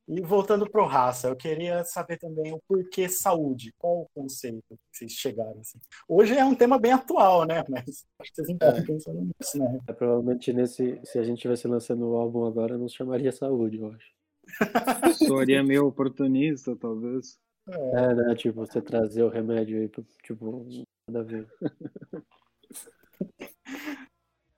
E 0.09 0.21
voltando 0.21 0.69
pro 0.69 0.85
raça, 0.85 1.29
eu 1.29 1.37
queria 1.37 1.85
saber 1.85 2.19
também 2.19 2.53
o 2.53 2.61
porquê 2.67 3.09
saúde, 3.09 3.73
qual 3.79 4.03
o 4.03 4.09
conceito 4.13 4.65
que 4.69 4.99
vocês 4.99 5.13
chegaram, 5.13 5.61
assim. 5.61 5.79
Hoje 6.09 6.35
é 6.35 6.45
um 6.45 6.55
tema 6.55 6.79
bem 6.81 6.93
atual, 6.93 7.47
né, 7.47 7.63
mas 7.69 8.05
acho 8.21 8.31
que 8.31 8.43
vocês 8.43 8.49
não 8.49 8.55
estão 8.57 8.85
pensando 8.85 9.21
nisso, 9.21 9.59
né? 9.59 9.79
É, 9.89 9.93
provavelmente 9.93 10.53
nesse, 10.53 11.01
se 11.05 11.19
a 11.19 11.23
gente 11.23 11.37
estivesse 11.37 11.69
lançando 11.69 12.09
o 12.09 12.17
álbum 12.17 12.45
agora, 12.45 12.77
não 12.77 12.89
chamaria 12.89 13.31
saúde, 13.31 13.79
eu 13.79 13.93
acho. 13.93 14.13
Soaria 15.29 15.63
meio 15.63 15.87
oportunista, 15.87 16.75
talvez. 16.75 17.39
É, 17.69 18.01
é 18.01 18.15
né, 18.15 18.35
tipo, 18.35 18.67
você 18.67 18.83
trazer 18.83 19.23
o 19.23 19.29
remédio 19.29 19.79
aí, 19.79 19.89
tipo, 20.25 20.67
nada 21.09 21.21
a 21.21 21.23
ver. 21.23 21.47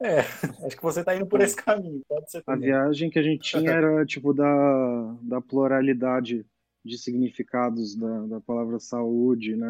É, 0.02 0.20
acho 0.64 0.76
que 0.76 0.82
você 0.82 1.00
está 1.00 1.14
indo 1.14 1.26
por 1.26 1.42
esse 1.42 1.54
caminho, 1.54 2.02
pode 2.08 2.30
ser. 2.30 2.42
Também. 2.42 2.72
A 2.72 2.84
viagem 2.84 3.10
que 3.10 3.18
a 3.18 3.22
gente 3.22 3.42
tinha 3.42 3.70
era 3.70 4.06
tipo 4.06 4.32
da, 4.32 5.16
da 5.20 5.42
pluralidade 5.42 6.46
de 6.82 6.96
significados 6.96 7.94
da, 7.94 8.26
da 8.26 8.40
palavra 8.40 8.80
saúde, 8.80 9.54
né? 9.54 9.68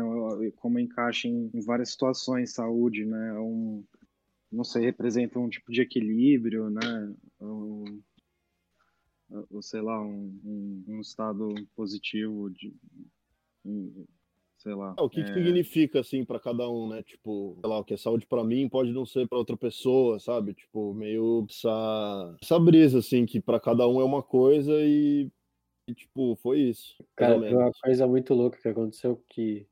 Como 0.56 0.78
encaixa 0.78 1.26
em, 1.26 1.50
em 1.52 1.60
várias 1.60 1.90
situações 1.90 2.52
saúde, 2.52 3.04
né? 3.04 3.32
Um, 3.40 3.84
não 4.52 4.62
sei, 4.62 4.84
representa 4.84 5.38
um 5.38 5.48
tipo 5.48 5.72
de 5.72 5.80
equilíbrio, 5.80 6.70
né? 6.70 7.12
Um, 7.40 8.00
sei 9.60 9.80
lá, 9.80 10.00
um, 10.00 10.40
um, 10.44 10.84
um 10.88 11.00
estado 11.00 11.52
positivo 11.74 12.50
de, 12.50 12.72
sei 14.60 14.74
lá. 14.74 14.94
Ah, 14.96 15.02
o 15.02 15.08
que, 15.08 15.20
é... 15.20 15.24
que 15.24 15.32
significa, 15.32 16.00
assim, 16.00 16.24
para 16.24 16.38
cada 16.38 16.68
um, 16.68 16.88
né? 16.88 17.02
Tipo, 17.02 17.56
sei 17.60 17.70
lá, 17.70 17.78
o 17.78 17.84
que 17.84 17.94
é 17.94 17.96
saúde 17.96 18.26
para 18.26 18.44
mim 18.44 18.68
pode 18.68 18.92
não 18.92 19.06
ser 19.06 19.26
para 19.26 19.38
outra 19.38 19.56
pessoa, 19.56 20.20
sabe? 20.20 20.54
Tipo, 20.54 20.92
meio 20.94 21.46
essa, 21.48 22.36
essa 22.42 22.58
brisa, 22.58 22.98
assim, 22.98 23.24
que 23.24 23.40
para 23.40 23.58
cada 23.58 23.88
um 23.88 24.00
é 24.00 24.04
uma 24.04 24.22
coisa 24.22 24.72
e, 24.74 25.30
E, 25.88 25.94
tipo, 25.94 26.36
foi 26.36 26.60
isso. 26.60 27.02
Cara, 27.16 27.38
foi 27.38 27.54
uma 27.54 27.72
coisa 27.82 28.06
muito 28.06 28.34
louca 28.34 28.60
que 28.60 28.68
aconteceu 28.68 29.22
que 29.28 29.66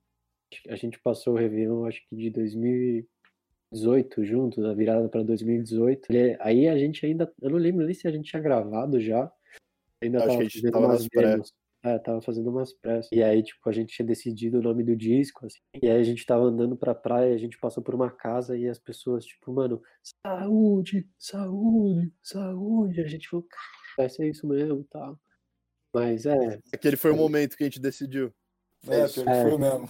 a 0.68 0.76
gente 0.76 0.98
passou 0.98 1.34
o 1.34 1.36
Réveillon, 1.36 1.84
acho 1.84 2.02
que 2.08 2.16
de 2.16 2.30
2018 2.30 4.24
juntos, 4.24 4.64
a 4.64 4.72
virada 4.72 5.06
para 5.08 5.22
2018. 5.22 6.08
Aí 6.40 6.66
a 6.66 6.78
gente 6.78 7.04
ainda, 7.04 7.30
eu 7.42 7.50
não 7.50 7.58
lembro 7.58 7.84
nem 7.84 7.94
se 7.94 8.08
a 8.08 8.10
gente 8.10 8.30
tinha 8.30 8.40
gravado 8.40 8.98
já. 8.98 9.30
Ainda 10.02 10.18
acho 10.18 10.28
tava 10.28 10.38
que 10.38 10.44
a 10.44 10.48
gente 10.48 10.70
tava 10.70 10.88
nas 10.88 11.06
demos. 11.06 11.52
É, 11.84 11.96
tava 11.98 12.20
fazendo 12.20 12.50
umas 12.50 12.72
pressas. 12.72 13.08
E 13.12 13.22
aí, 13.22 13.42
tipo, 13.42 13.68
a 13.68 13.72
gente 13.72 13.94
tinha 13.94 14.06
decidido 14.06 14.58
o 14.58 14.62
nome 14.62 14.82
do 14.82 14.96
disco, 14.96 15.46
assim. 15.46 15.60
E 15.80 15.88
aí 15.88 16.00
a 16.00 16.02
gente 16.02 16.26
tava 16.26 16.42
andando 16.44 16.76
pra 16.76 16.94
praia, 16.94 17.34
a 17.34 17.38
gente 17.38 17.58
passou 17.58 17.82
por 17.82 17.94
uma 17.94 18.10
casa 18.10 18.56
e 18.56 18.68
as 18.68 18.78
pessoas, 18.78 19.24
tipo, 19.24 19.52
mano, 19.52 19.80
saúde, 20.26 21.08
saúde, 21.16 22.12
saúde. 22.22 23.00
A 23.00 23.06
gente 23.06 23.28
falou, 23.28 23.46
cara, 23.48 23.94
vai 23.96 24.08
ser 24.08 24.28
isso 24.28 24.46
mesmo 24.46 24.80
e 24.80 24.84
tal. 24.84 25.18
Mas 25.94 26.26
é. 26.26 26.58
Aquele 26.72 26.96
foi 26.96 27.12
o 27.12 27.16
momento 27.16 27.56
que 27.56 27.62
a 27.62 27.66
gente 27.66 27.80
decidiu. 27.80 28.32
É, 28.86 29.02
aquele 29.02 29.30
É. 29.30 29.42
foi 29.42 29.58
mesmo. 29.58 29.88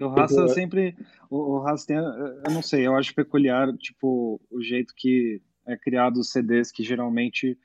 O 0.00 0.08
Raça 0.08 0.48
sempre. 0.48 0.96
O, 1.30 1.56
o 1.56 1.58
Raça 1.60 1.86
tem. 1.86 1.96
Eu 1.96 2.50
não 2.52 2.62
sei, 2.62 2.86
eu 2.86 2.96
acho 2.96 3.14
peculiar, 3.14 3.72
tipo, 3.76 4.40
o 4.50 4.62
jeito 4.62 4.94
que 4.96 5.42
é 5.66 5.76
criado 5.76 6.18
os 6.18 6.30
CDs, 6.30 6.72
que 6.72 6.82
geralmente 6.82 7.58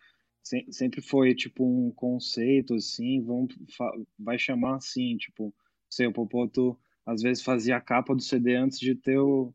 se- 0.43 0.65
sempre 0.71 1.01
foi, 1.01 1.33
tipo, 1.33 1.65
um 1.65 1.89
conceito, 1.91 2.75
assim, 2.75 3.21
vão, 3.23 3.47
vai 4.19 4.37
chamar 4.37 4.75
assim, 4.75 5.17
tipo, 5.17 5.53
sei, 5.89 6.05
o 6.07 6.13
Popoto 6.13 6.77
às 7.05 7.21
vezes 7.21 7.43
fazia 7.43 7.75
a 7.77 7.81
capa 7.81 8.13
do 8.15 8.21
CD 8.21 8.55
antes 8.55 8.79
de 8.79 8.95
ter 8.95 9.17
o 9.17 9.53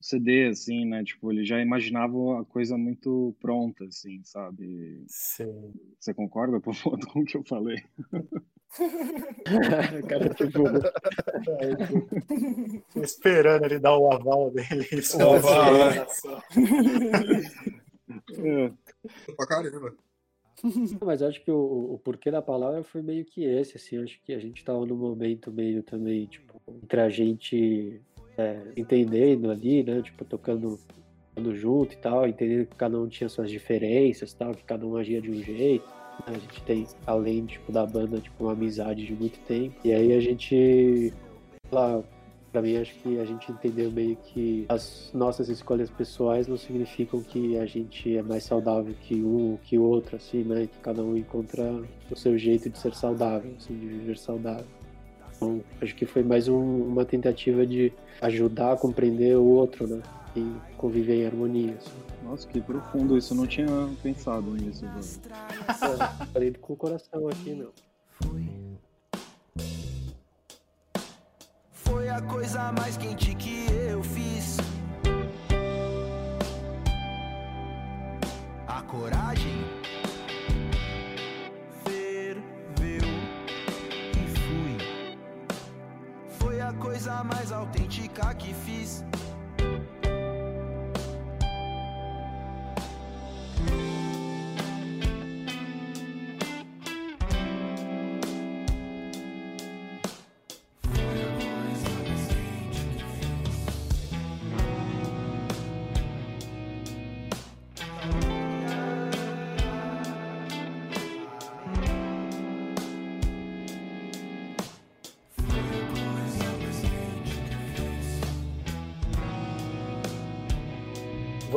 CD, 0.00 0.46
assim, 0.48 0.84
né? 0.84 1.02
Tipo, 1.04 1.30
ele 1.32 1.44
já 1.44 1.60
imaginava 1.60 2.40
a 2.40 2.44
coisa 2.44 2.76
muito 2.78 3.34
pronta, 3.40 3.84
assim, 3.84 4.20
sabe? 4.24 5.04
Sim. 5.08 5.72
Você 5.98 6.14
concorda, 6.14 6.60
Popoto, 7.00 7.06
com 7.08 7.20
o 7.20 7.24
que 7.24 7.36
eu 7.36 7.44
falei? 7.44 7.82
cara, 10.08 10.28
tipo, 10.34 10.62
Tô 12.94 13.02
esperando 13.02 13.64
ele 13.64 13.78
dar 13.78 13.96
o 13.96 14.12
aval 14.12 14.50
dele. 14.50 14.86
Isso 14.92 15.18
O 15.18 15.34
aval, 15.34 15.74
né? 15.74 16.06
É. 18.30 18.72
Pra 19.36 19.46
caramba. 19.46 19.94
Mas 21.04 21.22
acho 21.22 21.42
que 21.42 21.50
o, 21.50 21.94
o 21.94 21.98
porquê 21.98 22.30
da 22.30 22.42
palavra 22.42 22.82
foi 22.82 23.02
meio 23.02 23.24
que 23.24 23.44
esse, 23.44 23.76
assim, 23.76 24.02
acho 24.02 24.20
que 24.22 24.32
a 24.32 24.38
gente 24.38 24.64
tava 24.64 24.84
num 24.84 24.96
momento 24.96 25.50
meio 25.50 25.82
também, 25.82 26.26
tipo, 26.26 26.60
entre 26.82 27.00
a 27.00 27.08
gente 27.08 28.00
é, 28.36 28.60
entendendo 28.76 29.50
ali, 29.50 29.82
né, 29.82 30.02
tipo, 30.02 30.24
tocando, 30.24 30.78
tocando 31.34 31.54
junto 31.54 31.94
e 31.94 31.98
tal, 31.98 32.26
entendendo 32.26 32.66
que 32.66 32.76
cada 32.76 32.98
um 32.98 33.08
tinha 33.08 33.28
suas 33.28 33.50
diferenças 33.50 34.32
tal, 34.32 34.54
que 34.54 34.64
cada 34.64 34.86
um 34.86 34.96
agia 34.96 35.20
de 35.20 35.30
um 35.30 35.42
jeito, 35.42 35.86
né, 36.26 36.36
a 36.36 36.38
gente 36.38 36.62
tem, 36.62 36.86
além, 37.06 37.46
tipo, 37.46 37.72
da 37.72 37.86
banda, 37.86 38.20
tipo, 38.20 38.44
uma 38.44 38.52
amizade 38.52 39.04
de 39.06 39.12
muito 39.12 39.38
tempo, 39.40 39.74
e 39.84 39.92
aí 39.92 40.12
a 40.12 40.20
gente, 40.20 41.12
lá, 41.70 42.02
Pra 42.50 42.62
mim, 42.62 42.76
acho 42.78 42.94
que 43.02 43.18
a 43.20 43.24
gente 43.26 43.52
entendeu 43.52 43.90
meio 43.90 44.16
que 44.16 44.64
as 44.70 45.10
nossas 45.12 45.48
escolhas 45.50 45.90
pessoais 45.90 46.46
não 46.48 46.56
significam 46.56 47.22
que 47.22 47.58
a 47.58 47.66
gente 47.66 48.16
é 48.16 48.22
mais 48.22 48.44
saudável 48.44 48.94
que 49.02 49.16
um 49.16 49.58
que 49.62 49.76
o 49.78 49.82
outro, 49.82 50.16
assim, 50.16 50.44
né? 50.44 50.62
Que 50.66 50.78
cada 50.82 51.02
um 51.02 51.14
encontra 51.16 51.82
o 52.10 52.16
seu 52.16 52.38
jeito 52.38 52.70
de 52.70 52.78
ser 52.78 52.94
saudável, 52.94 53.52
assim, 53.58 53.74
de 53.78 53.86
viver 53.86 54.16
saudável. 54.16 54.64
Então, 55.36 55.60
acho 55.80 55.94
que 55.94 56.06
foi 56.06 56.22
mais 56.22 56.48
um- 56.48 56.82
uma 56.84 57.04
tentativa 57.04 57.66
de 57.66 57.92
ajudar 58.22 58.72
a 58.72 58.76
compreender 58.76 59.36
o 59.36 59.44
outro, 59.44 59.86
né? 59.86 60.02
E 60.34 60.52
conviver 60.78 61.22
em 61.22 61.26
harmonia, 61.26 61.74
assim. 61.74 61.92
Nossa, 62.24 62.48
que 62.48 62.60
profundo 62.60 63.16
isso, 63.16 63.34
eu 63.34 63.36
não 63.36 63.46
tinha 63.46 63.66
pensado 64.02 64.50
nisso, 64.52 64.84
velho. 64.86 65.22
É, 65.68 66.26
falei 66.32 66.52
com 66.60 66.72
o 66.72 66.76
coração 66.76 67.28
aqui, 67.28 67.50
meu. 67.52 67.72
Foi 68.22 68.40
a 72.18 72.22
coisa 72.22 72.72
mais 72.72 72.96
quente 72.96 73.32
que 73.36 73.66
eu 73.88 74.02
fiz. 74.02 74.56
A 78.66 78.82
coragem 78.82 79.64
ferveu 81.84 83.08
e 84.20 84.26
fui. 84.36 84.78
Foi 86.40 86.60
a 86.60 86.72
coisa 86.72 87.22
mais 87.22 87.52
autêntica 87.52 88.34
que 88.34 88.52
fiz. 88.52 89.04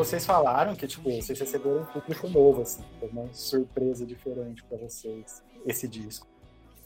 Vocês 0.02 0.26
falaram 0.26 0.76
que, 0.76 0.88
tipo, 0.88 1.12
vocês 1.12 1.40
receberam 1.40 1.82
um 1.82 1.86
público 1.86 2.28
novo, 2.28 2.64
assim. 2.64 2.84
Foi 3.00 3.08
uma 3.10 3.32
surpresa 3.32 4.04
diferente 4.04 4.64
pra 4.64 4.76
vocês, 4.80 5.44
esse 5.64 5.88
disco. 5.88 6.28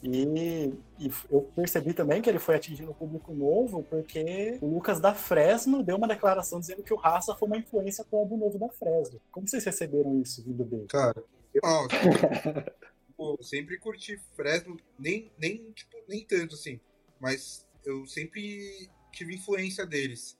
E, 0.02 0.70
e 0.98 1.10
eu 1.30 1.40
percebi 1.56 1.94
também 1.94 2.20
que 2.20 2.28
ele 2.28 2.38
foi 2.38 2.56
atingindo 2.56 2.90
um 2.90 2.94
público 2.94 3.32
novo 3.32 3.82
porque 3.84 4.58
o 4.60 4.66
Lucas 4.66 5.00
da 5.00 5.14
Fresno 5.14 5.82
deu 5.82 5.96
uma 5.96 6.06
declaração 6.06 6.60
dizendo 6.60 6.82
que 6.82 6.92
o 6.92 6.96
Raça 6.96 7.34
foi 7.34 7.48
uma 7.48 7.56
influência 7.56 8.04
pro 8.04 8.18
álbum 8.18 8.36
novo 8.36 8.58
da 8.58 8.68
Fresno. 8.68 9.18
Como 9.32 9.48
vocês 9.48 9.64
receberam 9.64 10.20
isso 10.20 10.44
vindo 10.44 10.64
dele? 10.64 10.86
Cara, 10.86 11.24
eu 11.54 11.62
ó, 11.64 11.88
pô, 13.16 13.38
sempre 13.42 13.78
curti 13.78 14.20
Fresno, 14.36 14.76
nem, 14.98 15.32
nem, 15.38 15.72
tipo, 15.72 15.96
nem 16.06 16.22
tanto 16.22 16.54
assim, 16.54 16.78
mas 17.18 17.66
eu 17.82 18.06
sempre 18.06 18.90
tive 19.10 19.34
influência 19.34 19.86
deles. 19.86 20.36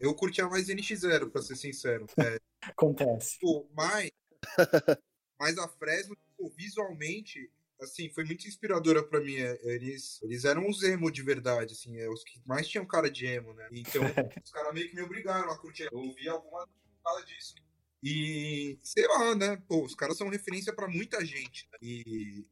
Eu 0.00 0.14
curtia 0.14 0.48
mais 0.48 0.68
NX0, 0.68 1.30
pra 1.30 1.42
ser 1.42 1.56
sincero. 1.56 2.06
É, 2.62 2.68
Acontece. 2.70 3.34
tipo, 3.34 3.68
mas, 3.74 4.10
mas 5.38 5.56
a 5.58 5.66
Fresno, 5.68 6.14
tipo, 6.16 6.50
visualmente, 6.56 7.50
assim, 7.80 8.10
foi 8.10 8.24
muito 8.24 8.46
inspiradora 8.46 9.02
pra 9.02 9.20
mim. 9.20 9.36
É, 9.36 9.58
Eles, 9.62 10.20
eles 10.22 10.44
eram 10.44 10.68
os 10.68 10.82
emo 10.82 11.10
de 11.10 11.22
verdade, 11.22 11.72
assim, 11.72 11.96
é, 11.98 12.08
os 12.08 12.22
que 12.22 12.40
mais 12.46 12.68
tinham 12.68 12.84
cara 12.86 13.10
de 13.10 13.26
emo, 13.26 13.54
né? 13.54 13.68
Então, 13.72 14.02
os 14.44 14.50
caras 14.50 14.74
meio 14.74 14.88
que 14.90 14.94
me 14.96 15.02
obrigaram 15.02 15.50
a 15.50 15.58
curtir. 15.58 15.88
Eu 15.90 15.98
ouvi 15.98 16.28
alguma 16.28 16.68
fala 17.02 17.24
disso. 17.24 17.54
E, 18.02 18.78
sei 18.82 19.06
lá, 19.06 19.34
né? 19.34 19.62
Pô, 19.68 19.84
os 19.84 19.94
caras 19.94 20.16
são 20.16 20.28
referência 20.28 20.72
pra 20.72 20.88
muita 20.88 21.24
gente. 21.24 21.66
né? 21.72 21.78
E, 21.82 22.44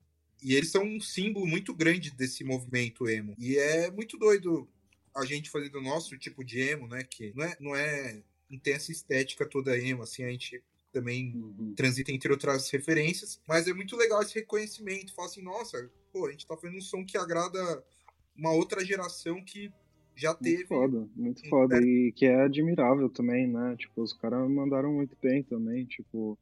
e 0.42 0.54
eles 0.54 0.70
são 0.70 0.82
um 0.84 1.00
símbolo 1.00 1.46
muito 1.46 1.74
grande 1.74 2.10
desse 2.10 2.44
movimento 2.44 3.08
emo. 3.08 3.34
E 3.38 3.56
é 3.58 3.90
muito 3.90 4.16
doido 4.18 4.68
a 5.18 5.24
gente 5.24 5.50
fazendo 5.50 5.78
o 5.78 5.82
nosso 5.82 6.16
tipo 6.18 6.44
de 6.44 6.60
emo, 6.60 6.86
né? 6.86 7.04
Que 7.04 7.32
não 7.34 7.44
é, 7.44 7.56
não 7.60 7.76
é. 7.76 8.22
Não 8.50 8.58
tem 8.58 8.74
essa 8.74 8.90
estética 8.90 9.44
toda 9.46 9.78
emo, 9.78 10.02
assim, 10.02 10.24
a 10.24 10.30
gente 10.30 10.62
também 10.90 11.34
transita 11.76 12.10
entre 12.10 12.32
outras 12.32 12.70
referências, 12.70 13.40
mas 13.46 13.68
é 13.68 13.74
muito 13.74 13.94
legal 13.94 14.22
esse 14.22 14.34
reconhecimento. 14.34 15.14
Fala 15.14 15.28
assim, 15.28 15.42
nossa, 15.42 15.90
pô, 16.12 16.26
a 16.26 16.30
gente 16.30 16.46
tá 16.46 16.56
fazendo 16.56 16.78
um 16.78 16.80
som 16.80 17.04
que 17.04 17.18
agrada 17.18 17.84
uma 18.34 18.52
outra 18.52 18.82
geração 18.84 19.44
que 19.44 19.70
já 20.16 20.30
Muito 20.30 20.42
teve. 20.42 20.64
foda, 20.64 21.08
muito 21.14 21.48
foda. 21.48 21.78
E 21.80 22.10
que 22.12 22.24
é 22.24 22.40
admirável 22.42 23.10
também, 23.10 23.46
né? 23.46 23.76
Tipo, 23.78 24.02
os 24.02 24.12
caras 24.14 24.48
mandaram 24.50 24.92
muito 24.94 25.16
bem 25.22 25.42
também, 25.42 25.84
tipo. 25.84 26.38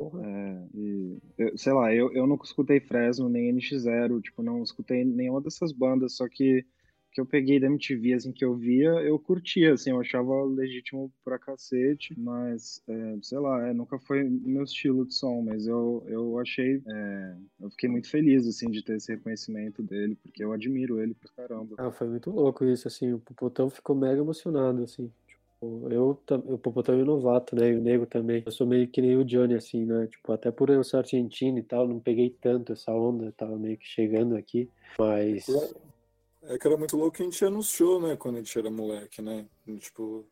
É, 0.00 0.66
e, 0.74 1.18
eu- 1.38 1.56
sei 1.58 1.72
lá, 1.72 1.94
eu, 1.94 2.12
eu 2.12 2.26
nunca 2.26 2.44
escutei 2.44 2.80
Fresno 2.80 3.28
nem 3.28 3.50
NX0, 3.52 4.20
tipo, 4.20 4.42
não 4.42 4.62
escutei 4.62 5.04
nenhuma 5.04 5.40
dessas 5.40 5.70
bandas, 5.70 6.14
só 6.14 6.26
que 6.28 6.64
que 7.12 7.20
eu 7.20 7.26
peguei 7.26 7.60
da 7.60 7.66
MTV, 7.66 8.14
assim, 8.14 8.32
que 8.32 8.44
eu 8.44 8.56
via, 8.56 8.90
eu 9.02 9.18
curtia, 9.18 9.74
assim, 9.74 9.90
eu 9.90 10.00
achava 10.00 10.44
legítimo 10.44 11.12
pra 11.22 11.38
cacete, 11.38 12.18
mas, 12.18 12.82
é, 12.88 13.16
sei 13.20 13.38
lá, 13.38 13.68
é, 13.68 13.74
nunca 13.74 13.98
foi 13.98 14.24
meu 14.24 14.64
estilo 14.64 15.04
de 15.04 15.14
som, 15.14 15.42
mas 15.42 15.66
eu, 15.66 16.02
eu 16.08 16.38
achei, 16.38 16.82
é, 16.86 17.36
eu 17.60 17.70
fiquei 17.70 17.90
muito 17.90 18.08
feliz, 18.08 18.46
assim, 18.46 18.70
de 18.70 18.82
ter 18.82 18.96
esse 18.96 19.12
reconhecimento 19.12 19.82
dele, 19.82 20.16
porque 20.22 20.42
eu 20.42 20.52
admiro 20.52 21.00
ele 21.00 21.14
pra 21.14 21.30
caramba. 21.36 21.74
Ah, 21.76 21.90
foi 21.90 22.08
muito 22.08 22.30
louco 22.30 22.64
isso, 22.64 22.88
assim, 22.88 23.12
o 23.12 23.18
Popotão 23.18 23.68
ficou 23.68 23.94
mega 23.94 24.20
emocionado, 24.20 24.82
assim. 24.82 25.12
Tipo, 25.28 25.88
eu, 25.90 26.18
o 26.46 26.58
Popotão 26.58 26.98
é 26.98 27.04
novato, 27.04 27.54
né, 27.54 27.72
e 27.72 27.76
o 27.76 27.82
Nego 27.82 28.06
também. 28.06 28.42
Eu 28.46 28.52
sou 28.52 28.66
meio 28.66 28.88
que 28.88 29.02
nem 29.02 29.16
o 29.18 29.24
Johnny, 29.24 29.54
assim, 29.54 29.84
né, 29.84 30.06
tipo, 30.06 30.32
até 30.32 30.50
por 30.50 30.70
eu 30.70 30.82
ser 30.82 30.96
argentino 30.96 31.58
e 31.58 31.62
tal, 31.62 31.86
não 31.86 32.00
peguei 32.00 32.30
tanto 32.40 32.72
essa 32.72 32.90
onda, 32.90 33.26
eu 33.26 33.32
tava 33.32 33.58
meio 33.58 33.76
que 33.76 33.86
chegando 33.86 34.34
aqui, 34.34 34.66
mas... 34.98 35.44
É 36.42 36.58
que 36.58 36.66
era 36.66 36.76
muito 36.76 36.96
louco 36.96 37.16
que 37.16 37.22
a 37.22 37.24
gente 37.24 37.40
ia 37.40 37.50
nos 37.50 37.68
shows, 37.68 38.02
né? 38.02 38.16
Quando 38.16 38.36
a 38.36 38.38
gente 38.38 38.58
era 38.58 38.70
moleque, 38.70 39.22
né? 39.22 39.46
Tipo, 39.78 40.26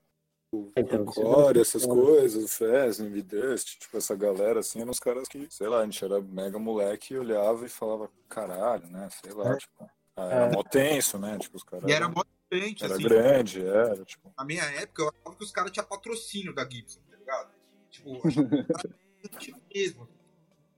o 0.53 0.73
Então, 0.77 1.03
Encore, 1.03 1.61
isso 1.61 1.77
essas 1.77 1.85
é- 1.85 1.87
coisas, 1.87 2.45
o 2.45 2.49
Fresno, 2.49 3.07
o 3.07 3.11
Vidust, 3.11 3.79
tipo, 3.79 3.97
essa 3.97 4.17
galera, 4.17 4.59
assim, 4.61 4.81
eram 4.81 4.91
os 4.91 4.99
caras 4.99 5.29
que, 5.29 5.47
sei 5.51 5.69
lá, 5.69 5.81
a 5.81 5.85
gente 5.85 6.05
era 6.05 6.21
mega 6.21 6.59
moleque 6.59 7.15
e 7.15 7.19
olhava 7.19 7.65
e 7.65 7.69
falava, 7.69 8.11
caralho, 8.29 8.87
né, 8.89 9.09
sei 9.23 9.33
lá, 9.33 9.53
É. 9.53 9.57
tipo, 9.57 9.91
ah, 10.17 10.25
era 10.27 10.47
É. 10.47 10.51
mó 10.53 10.63
tenso, 10.65 11.17
né, 11.19 11.39
tipo, 11.39 11.57
os 11.57 11.63
caras 11.63 11.89
E 11.89 11.93
era 11.93 12.09
mó 12.09 12.25
diferente, 12.51 12.85
era 12.85 12.95
assim. 12.95 13.03
grande, 13.05 13.65
era, 13.65 14.05
tipo, 14.05 14.33
Na 14.37 14.45
minha 14.45 14.65
época, 14.65 15.03
eu 15.03 15.09
achava 15.11 15.37
que 15.37 15.45
os 15.45 15.53
caras 15.53 15.71
tinham 15.71 15.87
patrocínio 15.87 16.53
da 16.53 16.69
Gibson, 16.69 17.01
tá 17.09 17.17
ligado? 17.17 17.55
Tipo, 17.89 18.09
eu 18.17 18.21
achava 18.25 18.49
que 18.49 18.57
os 18.57 18.67
caras 18.67 18.97
tinham 19.39 19.61
mesmo. 19.73 20.09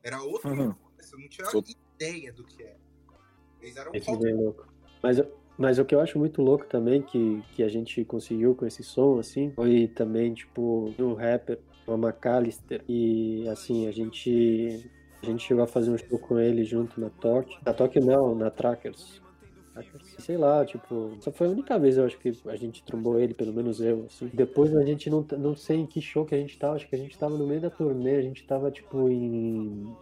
Era 0.03 0.23
outra 0.23 0.51
Uhum. 0.51 0.75
coisa, 0.75 1.15
eu 1.15 1.19
não 1.19 1.29
tinha 1.31 1.47
Sou- 1.49 1.65
ideia 1.97 2.31
do 2.35 2.45
que 2.45 2.62
era. 2.62 2.79
Eles 3.62 3.77
eram 3.77 3.95
Esse 3.95 4.11
louco. 4.11 4.67
Mas, 5.03 5.21
mas 5.59 5.79
o 5.79 5.85
que 5.85 5.95
eu 5.95 6.01
acho 6.01 6.19
muito 6.19 6.41
louco 6.41 6.65
também, 6.67 7.03
que, 7.03 7.43
que 7.55 7.63
a 7.63 7.69
gente 7.69 8.05
conseguiu 8.05 8.55
com 8.55 8.67
esse 8.67 8.83
som, 8.83 9.19
assim, 9.19 9.51
foi 9.51 9.89
também, 9.89 10.33
tipo, 10.33 10.93
um 10.99 11.15
rapper, 11.15 11.59
o 11.87 11.95
McAllister, 11.95 12.83
e, 12.89 13.47
assim, 13.49 13.89
a 13.89 13.93
gente, 13.93 14.89
a 15.23 15.27
gente 15.27 15.45
chegou 15.45 15.65
a 15.65 15.67
fazer 15.67 15.91
um 15.91 15.99
show 15.99 16.19
com 16.19 16.39
ele 16.39 16.65
junto 16.65 17.01
na 17.01 17.11
Tóquio. 17.11 17.59
Na 17.67 17.73
Tóquio 17.73 18.05
não, 18.05 18.35
na. 18.35 18.51
Trackers. 18.51 19.21
Sei 20.19 20.37
lá, 20.37 20.67
tipo, 20.67 21.17
só 21.21 21.33
foi 21.33 21.47
a 21.47 21.51
única 21.51 21.79
vez, 21.79 21.97
eu 21.97 22.05
acho 22.05 22.19
que 22.19 22.31
a 22.47 22.57
gente 22.57 22.85
trombou 22.85 23.19
ele, 23.19 23.33
pelo 23.33 23.55
menos 23.55 23.81
eu, 23.81 24.05
assim. 24.07 24.31
Depois 24.33 24.77
a 24.77 24.85
gente 24.85 25.09
não, 25.09 25.27
não 25.39 25.57
sei 25.57 25.79
em 25.79 25.87
que 25.87 25.99
show 25.99 26.27
que 26.27 26.35
a 26.35 26.39
gente 26.39 26.59
tava, 26.59 26.75
acho 26.77 26.87
que 26.87 26.95
a 26.95 26.99
gente 26.99 27.17
tava 27.17 27.39
no 27.39 27.47
meio 27.47 27.63
da 27.63 27.71
turnê, 27.71 28.17
a 28.17 28.23
gente 28.23 28.45
tava, 28.45 28.71
tipo, 28.71 29.09
em 29.09 29.97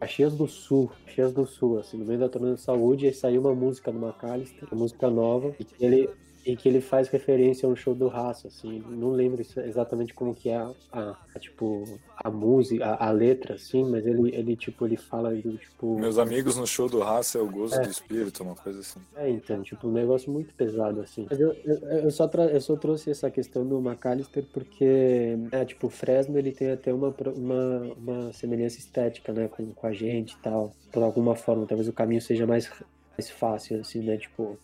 Caxias 0.00 0.34
do 0.34 0.48
Sul, 0.48 0.90
Caxias 1.04 1.32
do 1.32 1.46
Sul, 1.46 1.78
assim, 1.78 1.98
no 1.98 2.06
meio 2.06 2.18
da 2.18 2.28
torneio 2.28 2.54
de 2.54 2.62
saúde, 2.62 3.06
e 3.06 3.12
saiu 3.12 3.42
uma 3.42 3.54
música 3.54 3.92
do 3.92 3.98
McAllister, 3.98 4.66
uma 4.72 4.80
música 4.80 5.10
nova, 5.10 5.54
e 5.60 5.66
ele, 5.78 6.08
e 6.44 6.56
que 6.56 6.68
ele 6.68 6.80
faz 6.80 7.08
referência 7.08 7.68
a 7.68 7.70
um 7.70 7.76
show 7.76 7.94
do 7.94 8.08
Raça, 8.08 8.48
assim, 8.48 8.82
não 8.88 9.10
lembro 9.10 9.40
exa- 9.42 9.66
exatamente 9.66 10.14
como 10.14 10.34
que 10.34 10.48
é 10.48 10.56
a, 10.56 10.72
a- 10.92 11.16
tipo, 11.38 11.84
a 12.16 12.30
música, 12.30 12.84
a, 12.86 13.08
a 13.08 13.10
letra, 13.10 13.54
assim, 13.56 13.84
mas 13.84 14.06
ele, 14.06 14.34
ele, 14.34 14.56
tipo, 14.56 14.86
ele 14.86 14.96
fala 14.96 15.34
do, 15.34 15.56
tipo... 15.58 15.98
meus 15.98 16.18
amigos 16.18 16.56
no 16.56 16.66
show 16.66 16.88
do 16.88 17.00
Raça 17.00 17.38
é 17.38 17.42
o 17.42 17.50
gozo 17.50 17.74
É. 17.74 17.80
do 17.82 17.90
espírito, 17.90 18.42
uma 18.42 18.54
coisa 18.54 18.80
assim. 18.80 19.00
É, 19.16 19.28
então, 19.28 19.62
tipo, 19.62 19.86
um 19.88 19.92
negócio 19.92 20.30
muito 20.32 20.54
pesado, 20.54 21.00
assim. 21.02 21.26
Mas 21.28 21.38
eu, 21.38 21.52
eu, 21.64 21.78
eu 22.04 22.10
só, 22.10 22.26
tra- 22.26 22.46
eu 22.46 22.60
só 22.60 22.74
trouxe 22.76 23.10
essa 23.10 23.30
questão 23.30 23.66
do 23.66 23.78
McAllister 23.80 24.44
porque, 24.52 25.36
é, 25.52 25.64
tipo, 25.64 25.86
o 25.88 25.90
Fresno, 25.90 26.38
ele 26.38 26.52
tem 26.52 26.70
até 26.70 26.92
uma, 26.92 27.14
uma, 27.36 27.78
uma 27.96 28.32
semelhança 28.32 28.78
estética, 28.78 29.32
né, 29.32 29.48
com, 29.48 29.72
com 29.72 29.86
a 29.86 29.92
gente 29.92 30.32
e 30.32 30.38
tal, 30.38 30.72
por 30.92 31.02
alguma 31.02 31.36
forma. 31.36 31.66
Talvez 31.66 31.86
o 31.88 31.92
caminho 31.92 32.20
seja 32.22 32.46
mais, 32.46 32.70
mais 33.16 33.28
fácil, 33.30 33.80
assim, 33.80 34.00
né, 34.02 34.16
tipo, 34.16 34.58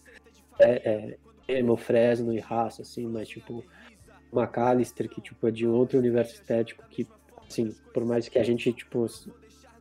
é, 0.58 0.70
é 0.90 1.16
emo, 1.48 1.76
Fresno 1.76 2.32
e 2.32 2.38
raça, 2.38 2.82
assim, 2.82 3.06
mas, 3.06 3.28
tipo, 3.28 3.64
McAllister, 4.32 5.08
que, 5.08 5.20
tipo, 5.20 5.46
é 5.46 5.50
de 5.50 5.66
outro 5.66 5.98
universo 5.98 6.34
estético 6.34 6.84
que, 6.88 7.06
assim, 7.48 7.74
por 7.92 8.04
mais 8.04 8.28
que 8.28 8.38
a 8.38 8.42
gente, 8.42 8.72
tipo, 8.72 9.06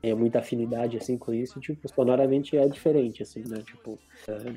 tenha 0.02 0.16
muita 0.16 0.40
afinidade, 0.40 0.98
assim, 0.98 1.18
com 1.18 1.34
isso, 1.34 1.60
tipo, 1.60 1.88
sonoramente 1.90 2.56
é 2.58 2.68
diferente, 2.68 3.24
assim, 3.24 3.44
né, 3.48 3.62
tipo... 3.64 4.00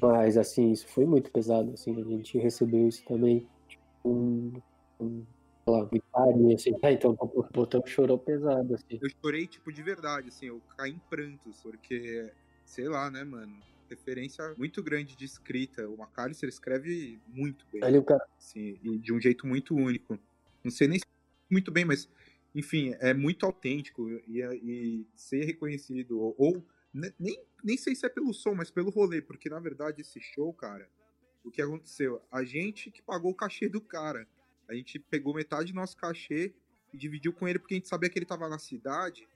Mas, 0.01 0.37
assim, 0.37 0.73
isso 0.73 0.87
foi 0.89 1.07
muito 1.07 1.31
pesado, 1.31 1.73
assim, 1.73 2.01
a 2.01 2.05
gente 2.05 2.39
recebeu 2.39 2.89
isso 2.89 3.05
também, 3.05 3.47
tipo, 3.69 3.83
um, 4.05 4.53
um 5.01 5.25
sei 5.69 6.03
lá, 6.15 6.55
assim. 6.55 6.75
Ah, 6.83 6.93
então 6.93 7.17
o 7.19 7.43
botão 7.53 7.83
chorou 7.87 8.19
pesado, 8.19 8.75
assim. 8.75 8.99
Eu 9.01 9.11
chorei, 9.21 9.47
tipo, 9.47 9.73
de 9.73 9.83
verdade, 9.83 10.29
assim, 10.29 10.47
eu 10.47 10.61
caí 10.77 10.93
em 10.93 11.01
prantos, 11.11 11.61
porque, 11.63 12.31
sei 12.65 12.89
lá, 12.89 13.11
né, 13.11 13.25
mano, 13.25 13.55
referência 13.89 14.55
muito 14.57 14.83
grande 14.83 15.17
de 15.17 15.25
escrita. 15.25 15.89
O 15.89 15.95
McAllister 15.95 16.49
escreve 16.49 17.21
muito 17.29 17.67
bem, 17.73 17.83
Ali 17.83 17.99
o 17.99 18.03
cara, 18.03 18.27
assim, 18.37 18.79
e 18.83 18.99
de 18.99 19.13
um 19.13 19.21
jeito 19.21 19.47
muito 19.47 19.75
único. 19.75 20.19
Não 20.63 20.71
sei 20.71 20.89
nem 20.89 20.99
se 20.99 21.07
muito 21.51 21.71
bem, 21.71 21.85
mas, 21.85 22.09
enfim, 22.55 22.95
é 23.01 23.15
muito 23.15 23.47
autêntico 23.47 24.09
e, 24.29 24.41
e 24.43 25.07
ser 25.15 25.45
reconhecido, 25.45 26.21
ou, 26.21 26.35
ou 26.37 26.67
ne- 26.93 27.15
nem, 27.19 27.43
nem 27.65 27.77
sei 27.77 27.95
se 27.95 28.05
é 28.05 28.09
pelo 28.09 28.35
som, 28.35 28.55
mas 28.55 28.71
pelo 28.71 28.91
rolê, 28.91 29.23
porque, 29.23 29.49
na 29.49 29.59
verdade, 29.59 30.03
esse 30.03 30.21
show, 30.21 30.53
cara, 30.53 30.89
o 31.45 31.51
que 31.51 31.63
aconteceu? 31.63 32.21
A 32.31 32.45
gente 32.45 32.91
que 32.91 33.01
pagou 33.01 33.31
o 33.31 33.35
cachê 33.35 33.69
do 33.69 33.81
cara. 33.81 34.29
A 34.69 34.75
gente 34.75 34.99
pegou 34.99 35.33
metade 35.33 35.73
do 35.73 35.77
nosso 35.77 35.97
cachê 35.97 36.53
e 36.93 36.99
dividiu 36.99 37.33
com 37.33 37.49
ele 37.49 37.59
porque 37.59 37.75
a 37.75 37.79
gente 37.79 37.89
sabia 37.89 38.11
que 38.11 38.19
ele 38.19 38.27
tava 38.27 38.49
na 38.49 38.59
cidade 38.59 39.27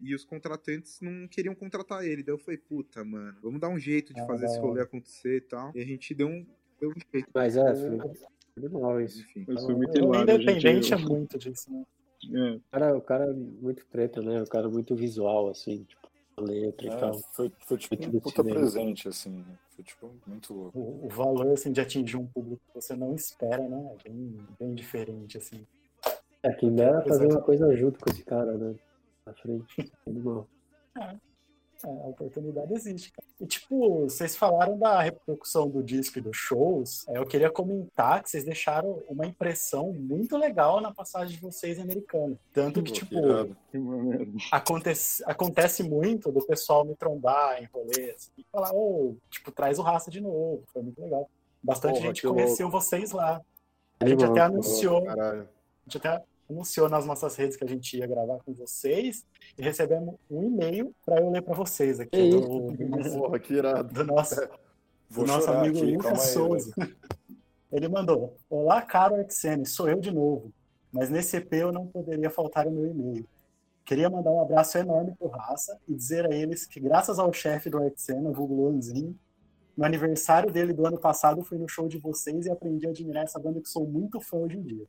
e 0.00 0.14
os 0.14 0.24
contratantes 0.24 1.00
não 1.00 1.26
queriam 1.28 1.54
contratar 1.54 2.04
ele. 2.04 2.22
Daí 2.22 2.34
eu 2.34 2.38
falei, 2.38 2.58
puta, 2.58 3.04
mano, 3.04 3.36
vamos 3.42 3.60
dar 3.60 3.68
um 3.68 3.78
jeito 3.78 4.14
de 4.14 4.20
Ah, 4.20 4.26
fazer 4.26 4.46
da 4.46 4.46
esse 4.46 4.60
rolê 4.60 4.80
acontecer 4.82 5.36
e 5.36 5.40
tal. 5.40 5.72
E 5.74 5.80
a 5.80 5.84
gente 5.84 6.14
deu 6.14 6.28
um, 6.28 6.46
deu 6.80 6.90
um 6.90 6.94
jeito, 7.12 7.28
mas 7.34 7.56
é, 7.56 7.74
foi, 7.74 7.98
foi 8.60 8.68
mal 8.68 9.00
isso. 9.00 9.20
enfim. 9.20 9.44
Foi 9.44 9.74
muito 9.74 9.94
o 9.94 9.98
hilário. 9.98 10.34
a 10.34 10.38
gente- 10.38 10.42
independente 10.42 10.94
é 10.94 10.96
muito 10.96 11.38
disso, 11.38 11.72
né? 11.72 11.84
É, 12.32 12.52
O 12.56 12.60
cara, 12.70 12.96
o 12.96 13.00
cara 13.00 13.24
é 13.26 13.32
muito 13.32 13.86
treta, 13.86 14.20
né? 14.20 14.42
O 14.42 14.46
cara 14.46 14.66
é 14.66 14.70
muito 14.70 14.94
visual, 14.96 15.48
assim, 15.48 15.84
tipo, 15.84 16.08
a 16.36 16.40
letra 16.42 16.86
e 16.86 16.90
É, 16.90 16.96
tal. 16.96 17.18
foi, 17.32 17.52
foi 17.60 17.78
tipo 17.78 17.94
Muito 17.96 18.16
um 18.16 18.20
puta 18.20 18.42
cinema. 18.42 18.60
presente, 18.60 19.08
assim, 19.08 19.30
né? 19.30 19.58
Foi 19.74 19.84
tipo 19.84 20.14
muito 20.26 20.52
louco. 20.52 20.78
O, 20.78 21.06
o 21.06 21.08
valor 21.08 21.52
assim, 21.52 21.70
de 21.72 21.80
atingir 21.80 22.16
um 22.16 22.26
público 22.26 22.60
que 22.68 22.74
você 22.74 22.94
não 22.96 23.14
espera, 23.14 23.68
né? 23.68 23.96
É 24.04 24.08
bem, 24.08 24.36
bem 24.58 24.74
diferente, 24.74 25.38
assim. 25.38 25.64
É, 26.42 26.52
quem 26.52 26.74
dera 26.74 27.02
fazer 27.02 27.26
uma 27.26 27.40
coisa 27.42 27.74
junto 27.76 27.98
com 28.00 28.10
esse 28.10 28.24
cara, 28.24 28.56
né? 28.56 28.74
Na 29.28 29.34
frente. 29.34 29.92
Animal. 30.06 30.48
É, 30.98 31.16
a 31.84 32.08
oportunidade 32.08 32.72
existe, 32.72 33.12
cara. 33.12 33.28
E, 33.38 33.46
tipo, 33.46 34.00
vocês 34.04 34.34
falaram 34.34 34.78
da 34.78 35.02
repercussão 35.02 35.68
do 35.68 35.82
disco 35.82 36.18
e 36.18 36.22
dos 36.22 36.36
shows. 36.36 37.06
É, 37.08 37.18
eu 37.18 37.26
queria 37.26 37.50
comentar 37.50 38.22
que 38.22 38.30
vocês 38.30 38.42
deixaram 38.42 39.02
uma 39.06 39.26
impressão 39.26 39.92
muito 39.92 40.36
legal 40.36 40.80
na 40.80 40.92
passagem 40.92 41.36
de 41.36 41.42
vocês 41.42 41.78
em 41.78 41.82
americano. 41.82 42.38
Tanto 42.52 42.82
que, 42.82 42.90
tipo, 42.90 43.16
acontece, 44.50 45.22
acontece 45.26 45.82
muito 45.82 46.32
do 46.32 46.44
pessoal 46.44 46.84
me 46.84 46.96
trombar 46.96 47.62
em 47.62 47.66
rolês 47.66 48.32
e 48.36 48.44
falar, 48.50 48.72
ô, 48.72 49.14
tipo, 49.30 49.52
traz 49.52 49.78
o 49.78 49.82
raça 49.82 50.10
de 50.10 50.22
novo. 50.22 50.64
Foi 50.72 50.82
muito 50.82 51.00
legal. 51.00 51.30
Bastante 51.62 51.96
Porra, 51.96 52.06
gente 52.06 52.26
conheceu 52.26 52.70
vocês 52.70 53.12
lá. 53.12 53.42
A 54.00 54.08
gente 54.08 54.24
até 54.24 54.40
anunciou, 54.40 55.08
a 55.08 55.46
gente 55.84 55.98
até 55.98 56.24
anunciou 56.50 56.88
nas 56.88 57.04
nossas 57.04 57.36
redes 57.36 57.56
que 57.56 57.64
a 57.64 57.68
gente 57.68 57.96
ia 57.96 58.06
gravar 58.06 58.38
com 58.38 58.52
vocês 58.54 59.24
e 59.56 59.62
recebemos 59.62 60.14
um 60.30 60.44
e-mail 60.44 60.94
para 61.04 61.20
eu 61.20 61.30
ler 61.30 61.42
para 61.42 61.54
vocês 61.54 62.00
aqui 62.00 62.10
Que 62.10 62.30
do, 62.30 62.70
do 62.72 62.88
nosso, 62.88 63.12
Porra, 63.18 63.38
que 63.38 63.54
irado. 63.54 63.92
do 63.92 64.04
nosso, 64.04 64.34
Vou 65.08 65.24
do 65.24 65.32
nosso 65.32 65.50
amigo 65.50 65.78
aqui, 65.78 65.96
Lucas 65.96 66.20
aí, 66.20 66.32
Souza. 66.32 66.72
Ele 67.70 67.88
mandou: 67.88 68.36
Olá, 68.48 68.80
caro 68.80 69.20
Exene, 69.20 69.66
sou 69.66 69.88
eu 69.88 70.00
de 70.00 70.10
novo, 70.10 70.52
mas 70.90 71.10
nesse 71.10 71.36
EP 71.36 71.52
eu 71.54 71.72
não 71.72 71.86
poderia 71.86 72.30
faltar 72.30 72.66
o 72.66 72.70
meu 72.70 72.86
e-mail. 72.86 73.26
Queria 73.84 74.10
mandar 74.10 74.30
um 74.30 74.40
abraço 74.40 74.76
enorme 74.76 75.14
pro 75.18 75.28
Raça 75.28 75.78
e 75.88 75.94
dizer 75.94 76.26
a 76.30 76.34
eles 76.34 76.66
que, 76.66 76.78
graças 76.78 77.18
ao 77.18 77.32
chefe 77.32 77.70
do 77.70 77.78
Artsena, 77.78 78.30
vulgo 78.30 78.54
Luanzinho, 78.54 79.18
no 79.74 79.84
aniversário 79.84 80.52
dele 80.52 80.74
do 80.74 80.86
ano 80.86 80.98
passado, 80.98 81.42
fui 81.42 81.56
no 81.56 81.68
show 81.68 81.88
de 81.88 81.98
vocês 81.98 82.44
e 82.46 82.50
aprendi 82.50 82.86
a 82.86 82.90
admirar 82.90 83.24
essa 83.24 83.38
banda 83.38 83.60
que 83.60 83.68
sou 83.68 83.86
muito 83.86 84.20
fã 84.20 84.38
hoje 84.38 84.58
em 84.58 84.62
dia. 84.62 84.84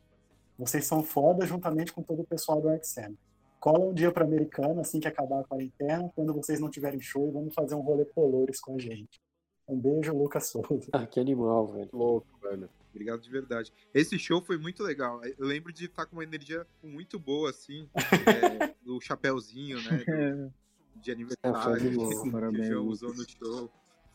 Vocês 0.59 0.85
são 0.85 1.01
foda 1.01 1.45
juntamente 1.45 1.93
com 1.93 2.03
todo 2.03 2.21
o 2.21 2.25
pessoal 2.27 2.61
do 2.61 2.67
Artsena. 2.69 3.15
Cola 3.59 3.79
um 3.85 3.93
dia 3.93 4.11
pra 4.11 4.25
Americana 4.25 4.81
assim 4.81 4.99
que 4.99 5.07
acabar 5.07 5.39
a 5.39 5.43
quarentena, 5.43 6.11
quando 6.15 6.33
vocês 6.33 6.59
não 6.59 6.69
tiverem 6.69 6.99
show 7.01 7.27
e 7.27 7.31
vamos 7.31 7.53
fazer 7.53 7.75
um 7.75 7.81
rolê 7.81 8.03
colores 8.05 8.59
com 8.59 8.75
a 8.75 8.79
gente. 8.79 9.19
Um 9.67 9.77
beijo, 9.79 10.13
Lucas 10.15 10.47
Souza. 10.47 10.89
Ah, 10.91 11.05
que 11.07 11.19
animal, 11.19 11.67
velho. 11.67 11.89
Louco, 11.93 12.27
velho. 12.41 12.69
Obrigado 12.91 13.21
de 13.21 13.29
verdade. 13.29 13.71
Esse 13.93 14.17
show 14.19 14.41
foi 14.41 14.57
muito 14.57 14.83
legal. 14.83 15.21
Eu 15.23 15.45
lembro 15.45 15.71
de 15.71 15.85
estar 15.85 16.05
com 16.07 16.15
uma 16.17 16.23
energia 16.23 16.65
muito 16.83 17.19
boa, 17.19 17.51
assim, 17.51 17.87
é, 18.65 18.73
do 18.83 18.99
chapéuzinho, 18.99 19.77
né? 19.83 19.97
do- 20.03 20.11
É, 20.99 21.01
de 21.01 21.11
É, 21.11 21.13
aniversário 21.13 21.61
foi 21.63 21.79
que 21.79 21.87
animal, 21.87 22.27
o 22.27 22.31
parabéns, 22.31 22.67
João 22.67 22.83
Lucas. 22.83 23.01
usou 23.03 23.13
no 23.15 23.29
show. 23.29 23.69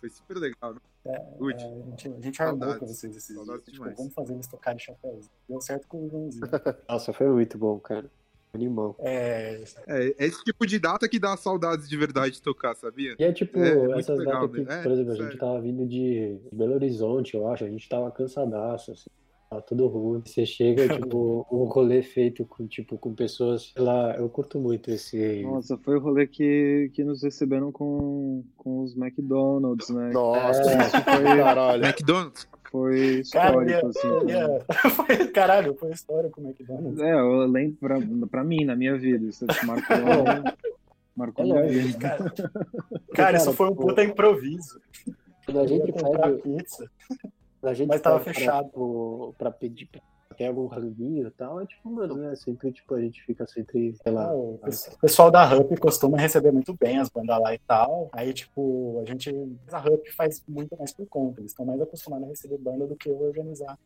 Foi 0.04 0.10
super 0.10 0.36
legal, 0.36 0.74
né? 0.74 0.80
Good. 1.38 1.64
É, 1.64 1.66
a 1.66 1.70
gente, 1.70 2.08
a 2.08 2.20
gente 2.20 2.42
armou 2.42 2.74
com 2.78 2.86
vocês 2.86 3.16
esses 3.16 3.34
dias. 3.34 3.46
Saudades 3.46 3.72
Tipo, 3.72 3.84
vamos 3.96 4.12
fazer 4.12 4.34
eles 4.34 4.46
tocarem 4.46 4.78
chapéuzinho. 4.78 5.30
Deu 5.48 5.60
certo 5.62 5.88
com 5.88 6.04
o 6.04 6.10
Joãozinho. 6.10 6.44
Nossa, 6.86 7.12
foi 7.14 7.26
muito 7.28 7.56
bom, 7.56 7.80
cara. 7.80 8.10
Animal. 8.52 8.94
É, 8.98 9.64
É, 9.86 10.06
é 10.08 10.26
esse 10.26 10.44
tipo 10.44 10.66
de 10.66 10.78
data 10.78 11.08
que 11.08 11.18
dá 11.18 11.36
saudades 11.38 11.88
de 11.88 11.96
verdade 11.96 12.34
de 12.34 12.42
tocar, 12.42 12.76
sabia? 12.76 13.16
E 13.18 13.24
é 13.24 13.32
tipo, 13.32 13.58
É, 13.58 13.74
muito 13.74 13.98
essas 13.98 14.22
datas 14.22 14.50
que, 14.50 14.60
né? 14.62 14.78
É, 14.78 14.82
por 14.82 14.92
exemplo, 14.92 15.12
a 15.12 15.14
sério. 15.16 15.30
gente 15.30 15.40
tava 15.40 15.60
vindo 15.62 15.86
de 15.86 16.38
Belo 16.52 16.74
Horizonte, 16.74 17.34
eu 17.34 17.48
acho, 17.48 17.64
a 17.64 17.68
gente 17.68 17.88
tava 17.88 18.10
cansadaço, 18.12 18.92
assim, 18.92 19.10
tava 19.48 19.62
tudo 19.62 19.86
ruim. 19.86 20.22
Você 20.24 20.44
chega, 20.46 20.88
tipo, 21.08 21.46
um 21.50 21.64
rolê 21.64 22.02
feito 22.02 22.44
com, 22.44 22.66
tipo, 22.66 22.96
com 22.98 23.14
pessoas, 23.14 23.72
sei 23.74 23.82
lá, 23.82 24.14
eu 24.16 24.28
curto 24.28 24.58
muito 24.58 24.90
esse. 24.90 25.42
Nossa, 25.42 25.76
foi 25.78 25.96
o 25.96 26.00
rolê 26.00 26.26
que, 26.26 26.90
que 26.94 27.04
nos 27.04 27.22
receberam 27.22 27.70
com, 27.72 28.42
com 28.56 28.80
os 28.82 28.96
McDonald's, 28.96 29.88
né? 29.90 30.10
Nossa, 30.12 30.60
É. 30.62 30.78
isso 30.86 30.90
foi 31.02 31.02
caralho. 31.42 31.84
McDonald's? 31.84 32.48
Foi 32.70 33.22
cara, 33.32 33.50
histórico, 33.50 33.70
ia- 33.70 33.86
assim. 33.86 34.28
ia- 34.30 34.64
foi- 34.90 35.28
caralho, 35.28 35.74
foi 35.76 35.90
história 35.92 36.28
com 36.28 36.40
o 36.40 36.44
McDonald's. 36.44 36.98
É, 37.00 37.12
eu 37.14 37.46
lembro 37.46 37.76
pra, 37.78 37.98
pra 38.28 38.42
mim, 38.44 38.64
na 38.64 38.74
minha 38.74 38.98
vida, 38.98 39.24
isso 39.26 39.46
marcou, 39.64 39.96
marcou 41.16 41.44
É 41.44 41.48
lógico, 41.48 41.86
vida. 41.86 41.98
Cara, 42.00 42.32
cara, 43.14 43.36
isso 43.36 43.52
foi 43.52 43.68
um 43.70 43.76
puta 43.76 44.02
improviso. 44.02 44.80
Quando 45.46 45.60
a 45.60 45.66
gente 45.68 45.92
comprar 45.92 46.30
pede, 46.32 46.42
pizza. 46.42 46.90
A 47.66 47.74
gente 47.74 47.88
mas 47.88 48.00
tava 48.00 48.20
pede 48.20 48.36
fechado. 48.38 49.34
Pra, 49.38 49.50
pedir, 49.50 49.86
pra 49.86 50.00
tem 50.34 50.48
algum 50.48 50.66
ranguinho 50.66 51.28
e 51.28 51.30
tal, 51.30 51.60
é 51.60 51.66
tipo, 51.66 51.88
mano, 51.88 52.22
é 52.24 52.36
sempre, 52.36 52.72
tipo, 52.72 52.94
a 52.94 53.00
gente 53.00 53.22
fica 53.22 53.46
sempre, 53.46 53.94
sei 54.02 54.12
lá. 54.12 54.28
Ah, 54.28 54.34
o 54.34 54.54
o 54.54 54.98
pessoal 55.00 55.30
da 55.30 55.44
Hup 55.56 55.78
costuma 55.78 56.18
receber 56.18 56.52
muito 56.52 56.74
bem 56.74 56.98
as 56.98 57.08
bandas 57.08 57.40
lá 57.40 57.54
e 57.54 57.58
tal. 57.58 58.08
Aí, 58.12 58.32
tipo, 58.32 59.00
a 59.02 59.08
gente. 59.08 59.30
A 59.70 59.78
Hup 59.78 60.06
faz 60.16 60.42
muito 60.46 60.76
mais 60.76 60.92
por 60.92 61.06
conta. 61.06 61.40
Eles 61.40 61.52
estão 61.52 61.64
mais 61.64 61.80
acostumados 61.80 62.26
a 62.26 62.30
receber 62.30 62.58
banda 62.58 62.86
do 62.86 62.96
que 62.96 63.08
eu 63.08 63.20
organizar 63.20 63.78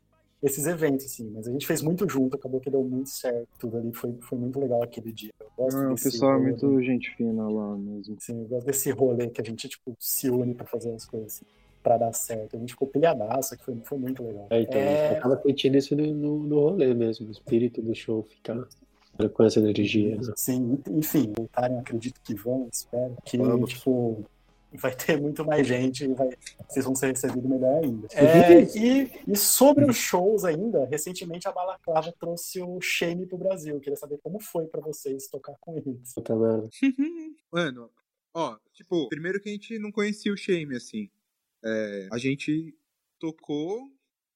esses 0.42 0.66
eventos, 0.66 1.06
assim. 1.06 1.30
Mas 1.34 1.46
a 1.46 1.52
gente 1.52 1.66
fez 1.66 1.82
muito 1.82 2.08
junto, 2.08 2.36
acabou 2.36 2.60
que 2.60 2.70
deu 2.70 2.82
muito 2.82 3.10
certo. 3.10 3.48
Tudo 3.58 3.78
ali 3.78 3.92
foi, 3.92 4.16
foi 4.22 4.38
muito 4.38 4.58
legal 4.58 4.82
aquele 4.82 5.12
dia. 5.12 5.30
Eu 5.40 5.50
gosto 5.56 5.78
Ah, 5.78 5.86
o 5.88 5.94
desse 5.94 6.10
pessoal 6.10 6.34
é 6.34 6.38
muito 6.38 6.82
gente 6.82 7.14
fina 7.16 7.48
lá 7.48 7.76
mesmo. 7.76 8.16
Assim, 8.16 8.40
eu 8.40 8.48
gosto 8.48 8.66
desse 8.66 8.90
rolê 8.90 9.28
que 9.28 9.40
a 9.40 9.44
gente, 9.44 9.68
tipo, 9.68 9.94
se 9.98 10.30
une 10.30 10.54
pra 10.54 10.66
fazer 10.66 10.92
as 10.94 11.04
coisas, 11.04 11.34
assim, 11.34 11.46
pra 11.82 11.96
dar 11.96 12.12
certo. 12.12 12.56
A 12.56 12.58
gente 12.58 12.70
ficou 12.72 12.88
pilhadaço, 12.88 13.56
que 13.56 13.64
foi, 13.64 13.76
foi 13.84 13.98
muito 13.98 14.22
legal. 14.22 14.46
É, 14.50 14.60
então, 14.62 14.80
É. 14.80 15.06
a 15.06 15.08
gente 15.08 15.18
acaba 15.18 15.42
sentindo 15.42 15.76
isso 15.78 15.96
no, 15.96 16.06
no, 16.14 16.38
no 16.44 16.60
rolê 16.60 16.92
mesmo, 16.94 17.28
o 17.28 17.30
espírito 17.30 17.80
do 17.82 17.94
show 17.94 18.22
ficar 18.24 18.66
com 19.34 19.42
essa 19.44 19.58
energia. 19.58 20.16
né? 20.16 20.32
Sim, 20.36 20.78
enfim, 20.90 21.32
voltarem, 21.36 21.78
acredito 21.78 22.20
que 22.22 22.34
vão, 22.34 22.68
espero. 22.72 23.16
Que, 23.24 23.36
Vamos. 23.36 23.70
tipo, 23.70 24.24
vai 24.74 24.94
ter 24.94 25.20
muito 25.20 25.44
mais 25.44 25.66
gente 25.66 26.04
e 26.04 26.08
vai, 26.14 26.28
vocês 26.68 26.84
vão 26.84 26.94
ser 26.94 27.08
recebidos 27.08 27.48
melhor 27.50 27.82
ainda. 27.82 28.06
É, 28.14 28.62
e, 28.78 29.10
e 29.26 29.36
sobre 29.36 29.84
os 29.90 29.96
shows 29.96 30.44
ainda, 30.44 30.84
recentemente 30.86 31.48
a 31.48 31.52
Balaclava 31.52 32.12
trouxe 32.20 32.60
o 32.62 32.80
Shame 32.80 33.26
pro 33.26 33.38
Brasil. 33.38 33.74
Eu 33.74 33.80
Queria 33.80 33.96
saber 33.96 34.18
como 34.22 34.38
foi 34.40 34.66
pra 34.66 34.80
vocês 34.80 35.26
tocar 35.26 35.54
com 35.60 35.76
eles. 35.76 36.12
Puta 36.14 36.36
merda. 36.36 36.68
Mano, 37.50 37.90
ó, 38.34 38.56
tipo, 38.72 39.08
primeiro 39.08 39.40
que 39.40 39.48
a 39.48 39.52
gente 39.52 39.78
não 39.80 39.90
conhecia 39.90 40.32
o 40.32 40.36
Shame, 40.36 40.76
assim. 40.76 41.08
É, 41.64 42.08
a 42.12 42.18
gente 42.18 42.76
tocou 43.18 43.80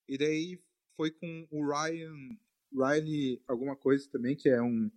e 0.08 0.18
daí 0.18 0.58
foi 0.96 1.10
com 1.10 1.46
o 1.50 1.64
Ryan, 1.66 2.14
Riley 2.72 3.40
alguma 3.48 3.76
coisa 3.76 4.08
também, 4.10 4.36
que 4.36 4.48
é 4.48 4.60
um 4.62 4.90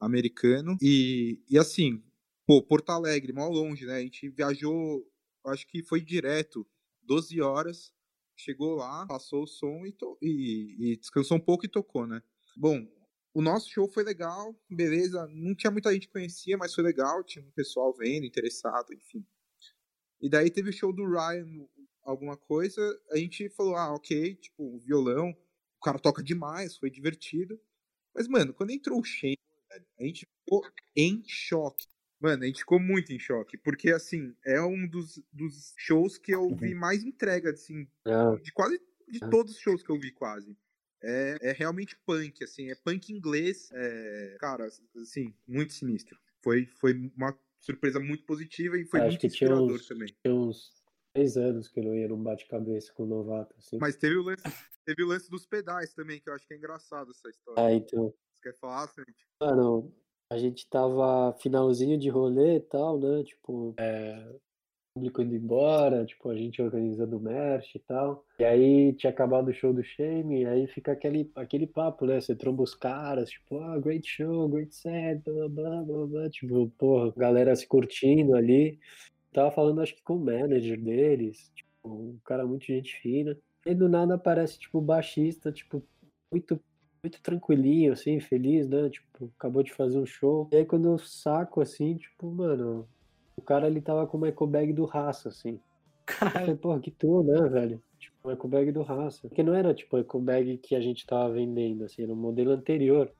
americano. 0.00 0.76
E, 0.80 1.40
e 1.48 1.58
assim, 1.58 2.02
pô, 2.46 2.62
Porto 2.62 2.90
Alegre, 2.90 3.32
mal 3.32 3.50
longe, 3.50 3.86
né? 3.86 3.96
A 3.96 4.00
gente 4.00 4.28
viajou, 4.28 5.06
acho 5.46 5.66
que 5.66 5.82
foi 5.82 6.00
direto, 6.00 6.66
12 7.02 7.40
horas. 7.40 7.92
Chegou 8.36 8.74
lá, 8.76 9.06
passou 9.06 9.44
o 9.44 9.46
som 9.46 9.84
e, 9.86 9.92
to- 9.92 10.18
e- 10.22 10.92
e 10.92 10.96
descansou 10.96 11.36
um 11.36 11.40
pouco 11.40 11.64
e 11.66 11.68
tocou, 11.68 12.06
né? 12.06 12.22
Bom, 12.56 12.86
o 13.34 13.42
nosso 13.42 13.68
show 13.70 13.88
foi 13.88 14.02
legal, 14.02 14.54
beleza. 14.70 15.26
Não 15.28 15.54
tinha 15.54 15.70
muita 15.70 15.92
gente 15.92 16.06
que 16.06 16.12
conhecia, 16.12 16.56
mas 16.56 16.74
foi 16.74 16.82
legal. 16.82 17.22
Tinha 17.22 17.44
um 17.44 17.50
pessoal 17.52 17.92
vendo, 17.94 18.24
interessado, 18.26 18.92
enfim. 18.92 19.24
E 20.22 20.28
daí 20.28 20.48
teve 20.50 20.70
o 20.70 20.72
show 20.72 20.92
do 20.92 21.04
Ryan, 21.04 21.66
alguma 22.04 22.36
coisa. 22.36 22.80
A 23.10 23.16
gente 23.16 23.48
falou, 23.50 23.76
ah, 23.76 23.92
ok, 23.92 24.36
tipo, 24.36 24.76
o 24.76 24.78
violão. 24.78 25.36
O 25.78 25.84
cara 25.84 25.98
toca 25.98 26.22
demais, 26.22 26.76
foi 26.76 26.88
divertido. 26.88 27.60
Mas, 28.14 28.28
mano, 28.28 28.54
quando 28.54 28.70
entrou 28.70 29.00
o 29.00 29.04
Shane, 29.04 29.36
a 29.98 30.04
gente 30.04 30.26
ficou 30.26 30.62
em 30.94 31.24
choque. 31.26 31.86
Mano, 32.20 32.44
a 32.44 32.46
gente 32.46 32.60
ficou 32.60 32.78
muito 32.78 33.12
em 33.12 33.18
choque. 33.18 33.58
Porque, 33.58 33.90
assim, 33.90 34.32
é 34.46 34.62
um 34.62 34.86
dos, 34.86 35.20
dos 35.32 35.74
shows 35.76 36.18
que 36.18 36.32
eu 36.32 36.54
vi 36.54 36.72
mais 36.72 37.02
entrega, 37.02 37.50
assim, 37.50 37.88
Ah, 38.06 38.36
de 38.40 38.52
quase 38.52 38.80
de 39.08 39.18
todos 39.18 39.52
os 39.52 39.58
shows 39.58 39.82
que 39.82 39.90
eu 39.90 39.98
vi 39.98 40.12
quase. 40.12 40.56
É, 41.02 41.36
é 41.42 41.52
realmente 41.52 41.98
punk, 42.06 42.44
assim, 42.44 42.70
é 42.70 42.74
punk 42.76 43.12
inglês, 43.12 43.68
é, 43.72 44.36
cara, 44.38 44.68
assim, 44.96 45.34
muito 45.46 45.72
sinistro. 45.72 46.16
Foi, 46.40 46.64
foi 46.66 47.10
uma 47.16 47.36
surpresa 47.62 47.98
muito 47.98 48.24
positiva 48.24 48.76
e 48.76 48.84
foi 48.84 49.00
Acho 49.00 49.08
muito 49.10 49.26
inspirador 49.26 49.70
uns- 49.76 49.86
também. 49.88 50.14
tinha 50.22 50.34
uns 50.34 50.82
três 51.14 51.36
anos 51.36 51.68
que 51.68 51.80
eu 51.80 51.84
não 51.84 51.94
ia 51.94 52.08
num 52.08 52.22
bate-cabeça 52.22 52.92
com 52.92 53.04
o 53.04 53.06
novato, 53.06 53.54
assim. 53.58 53.78
Mas 53.80 53.96
teve 53.96 54.16
o, 54.16 54.22
lance, 54.22 54.42
teve 54.84 55.02
o 55.02 55.06
lance 55.06 55.30
dos 55.30 55.46
pedais 55.46 55.94
também, 55.94 56.20
que 56.20 56.28
eu 56.28 56.34
acho 56.34 56.46
que 56.46 56.52
é 56.52 56.56
engraçado 56.56 57.10
essa 57.12 57.28
história. 57.30 57.64
Ah, 57.64 57.72
então. 57.72 58.12
Você 58.34 58.42
quer 58.50 58.58
falar, 58.58 58.88
Santi? 58.88 59.26
Mano, 59.40 59.94
a 60.30 60.36
gente 60.38 60.68
tava 60.68 61.32
finalzinho 61.40 61.98
de 61.98 62.08
rolê 62.08 62.56
e 62.56 62.60
tal, 62.60 62.98
né? 62.98 63.22
Tipo, 63.24 63.74
é, 63.78 64.36
público 64.94 65.22
indo 65.22 65.34
embora, 65.34 66.04
tipo, 66.04 66.28
a 66.28 66.36
gente 66.36 66.60
organizando 66.60 67.18
merch 67.18 67.74
e 67.74 67.78
tal. 67.80 68.24
E 68.38 68.44
aí 68.44 68.92
tinha 68.94 69.10
acabado 69.10 69.48
o 69.48 69.52
show 69.54 69.72
do 69.72 69.82
Shame, 69.82 70.42
e 70.42 70.46
aí 70.46 70.66
fica 70.66 70.92
aquele, 70.92 71.30
aquele 71.34 71.66
papo, 71.66 72.06
né? 72.06 72.20
Você 72.20 72.34
tromba 72.34 72.62
os 72.62 72.74
caras, 72.74 73.30
tipo, 73.30 73.58
ah, 73.58 73.78
great 73.78 74.06
show, 74.06 74.48
great 74.48 74.74
set, 74.74 75.22
blá, 75.24 75.48
blá, 75.48 75.82
blá, 75.82 76.06
blá. 76.06 76.30
Tipo, 76.30 76.68
porra, 76.78 77.12
galera 77.16 77.56
se 77.56 77.66
curtindo 77.66 78.36
ali. 78.36 78.78
Tava 79.32 79.50
falando, 79.50 79.80
acho 79.80 79.94
que 79.96 80.02
com 80.02 80.16
o 80.16 80.24
manager 80.24 80.80
deles, 80.80 81.50
tipo, 81.54 81.70
um 81.88 82.18
cara 82.24 82.46
muito 82.46 82.66
gente 82.66 82.94
fina. 83.00 83.36
E 83.64 83.74
do 83.74 83.88
nada 83.88 84.14
aparece, 84.14 84.58
tipo, 84.58 84.80
baixista, 84.80 85.50
tipo, 85.50 85.82
muito 86.30 86.60
muito 87.04 87.20
tranquilinho, 87.20 87.92
assim, 87.92 88.20
feliz, 88.20 88.68
né? 88.68 88.88
Tipo, 88.88 89.32
acabou 89.36 89.64
de 89.64 89.72
fazer 89.72 89.98
um 89.98 90.06
show. 90.06 90.48
E 90.52 90.56
aí 90.58 90.64
quando 90.64 90.88
eu 90.88 90.98
saco, 90.98 91.60
assim, 91.60 91.96
tipo, 91.96 92.30
mano, 92.30 92.88
o 93.36 93.42
cara 93.42 93.66
ele 93.66 93.80
tava 93.80 94.06
com 94.06 94.16
o 94.16 94.20
Michael 94.20 94.46
Bag 94.50 94.72
do 94.72 94.84
Raça, 94.84 95.28
assim. 95.28 95.60
Eu 96.20 96.30
falei, 96.30 96.54
porra, 96.56 96.80
que 96.80 96.90
tu, 96.90 97.22
né, 97.22 97.48
velho? 97.48 97.82
Tipo, 97.98 98.16
o 98.24 98.28
Michael 98.28 98.48
Bag 98.48 98.72
do 98.72 98.82
Raça. 98.82 99.28
Porque 99.28 99.42
não 99.42 99.54
era, 99.54 99.72
tipo, 99.74 99.96
o 99.96 100.00
Michael 100.00 100.24
Bag 100.24 100.58
que 100.58 100.74
a 100.74 100.80
gente 100.80 101.06
tava 101.06 101.32
vendendo, 101.32 101.84
assim, 101.84 102.02
era 102.02 102.12
um 102.12 102.16
modelo 102.16 102.50
anterior. 102.50 103.10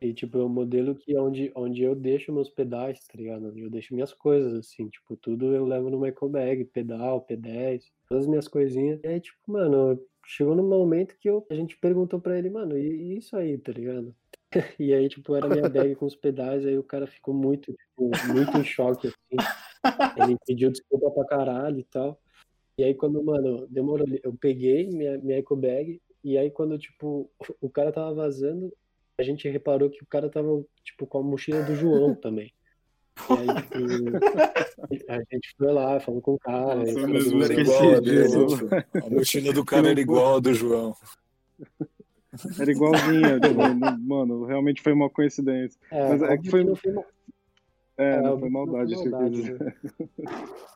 E, 0.00 0.12
tipo, 0.12 0.38
é 0.38 0.44
um 0.44 0.48
modelo 0.48 0.94
que 0.94 1.16
onde, 1.18 1.50
onde 1.54 1.82
eu 1.82 1.94
deixo 1.94 2.32
meus 2.32 2.50
pedais, 2.50 3.06
tá 3.06 3.14
ligado? 3.16 3.48
Onde 3.48 3.62
eu 3.62 3.70
deixo 3.70 3.94
minhas 3.94 4.12
coisas, 4.12 4.52
assim, 4.54 4.88
tipo, 4.88 5.16
tudo 5.16 5.54
eu 5.54 5.64
levo 5.64 5.88
no 5.88 5.98
Michael 5.98 6.30
Bag, 6.30 6.64
pedal, 6.66 7.24
P10, 7.26 7.82
todas 8.08 8.24
as 8.24 8.28
minhas 8.28 8.46
coisinhas. 8.46 9.00
E 9.02 9.06
aí, 9.06 9.20
tipo, 9.20 9.38
mano, 9.46 9.98
chegou 10.26 10.54
num 10.54 10.68
momento 10.68 11.16
que 11.18 11.30
eu, 11.30 11.46
a 11.50 11.54
gente 11.54 11.78
perguntou 11.78 12.20
pra 12.20 12.38
ele, 12.38 12.50
mano, 12.50 12.76
e, 12.76 13.14
e 13.14 13.16
isso 13.16 13.36
aí, 13.36 13.56
tá 13.56 13.72
ligado? 13.72 14.14
E 14.78 14.92
aí, 14.94 15.08
tipo, 15.08 15.34
era 15.34 15.48
minha 15.48 15.68
bag 15.68 15.94
com 15.96 16.06
os 16.06 16.16
pedais, 16.16 16.64
aí 16.66 16.76
o 16.78 16.82
cara 16.82 17.06
ficou 17.06 17.34
muito, 17.34 17.72
tipo, 17.72 18.10
muito 18.32 18.56
em 18.58 18.64
choque, 18.64 19.08
assim. 19.08 20.16
Ele 20.16 20.36
pediu 20.46 20.70
desculpa 20.70 21.10
pra 21.10 21.24
caralho 21.26 21.78
e 21.78 21.84
tal. 21.84 22.18
E 22.78 22.84
aí, 22.84 22.94
quando, 22.94 23.22
mano, 23.22 23.66
demorou, 23.68 24.06
eu 24.22 24.34
peguei 24.34 24.86
minha, 24.88 25.16
minha 25.18 25.38
eco 25.38 25.56
bag, 25.56 26.00
e 26.22 26.36
aí, 26.36 26.50
quando, 26.50 26.78
tipo, 26.78 27.30
o 27.60 27.70
cara 27.70 27.92
tava 27.92 28.12
vazando, 28.12 28.72
a 29.18 29.22
gente 29.22 29.48
reparou 29.48 29.88
que 29.88 30.02
o 30.02 30.06
cara 30.06 30.28
tava, 30.28 30.62
tipo, 30.84 31.06
com 31.06 31.18
a 31.18 31.22
mochila 31.22 31.62
do 31.62 31.74
João 31.74 32.14
também. 32.14 32.52
E 33.30 33.32
aí, 33.32 33.46
tipo, 33.62 33.78
a 35.08 35.18
gente 35.32 35.54
foi 35.56 35.72
lá, 35.72 35.98
falou 36.00 36.20
com 36.20 36.34
o 36.34 36.38
cara. 36.38 36.74
Nossa, 36.76 37.06
aí 37.06 37.30
do- 37.30 37.42
era 37.44 37.60
igual 37.60 37.94
a 37.94 38.00
dele. 38.00 38.46
tipo, 38.46 38.74
A 39.06 39.10
mochila 39.10 39.52
do 39.54 39.64
cara 39.64 39.88
era 39.90 40.00
igual 40.00 40.36
a 40.36 40.40
do 40.40 40.52
João. 40.52 40.94
Era 42.60 42.70
igualzinha, 42.70 43.40
tipo, 43.40 43.54
não- 43.74 43.98
mano, 44.00 44.44
realmente 44.44 44.82
foi 44.82 44.92
uma 44.92 45.08
coincidência. 45.10 45.78
É, 45.90 46.08
Mas 46.08 46.22
é 46.22 46.38
que 46.38 46.50
foi- 46.50 46.64
não 46.64 46.76
foi 46.76 46.92
mal- 46.92 47.04
É, 47.98 48.16
É, 48.16 48.20
não 48.20 48.38
foi 48.38 48.48
que 48.48 48.54
não 48.54 48.66
maldade 48.66 48.92
isso 48.92 49.02
que 49.04 49.08
eu 49.08 49.18
quis 49.18 49.32
dizer. 49.32 49.58
né? 49.60 49.74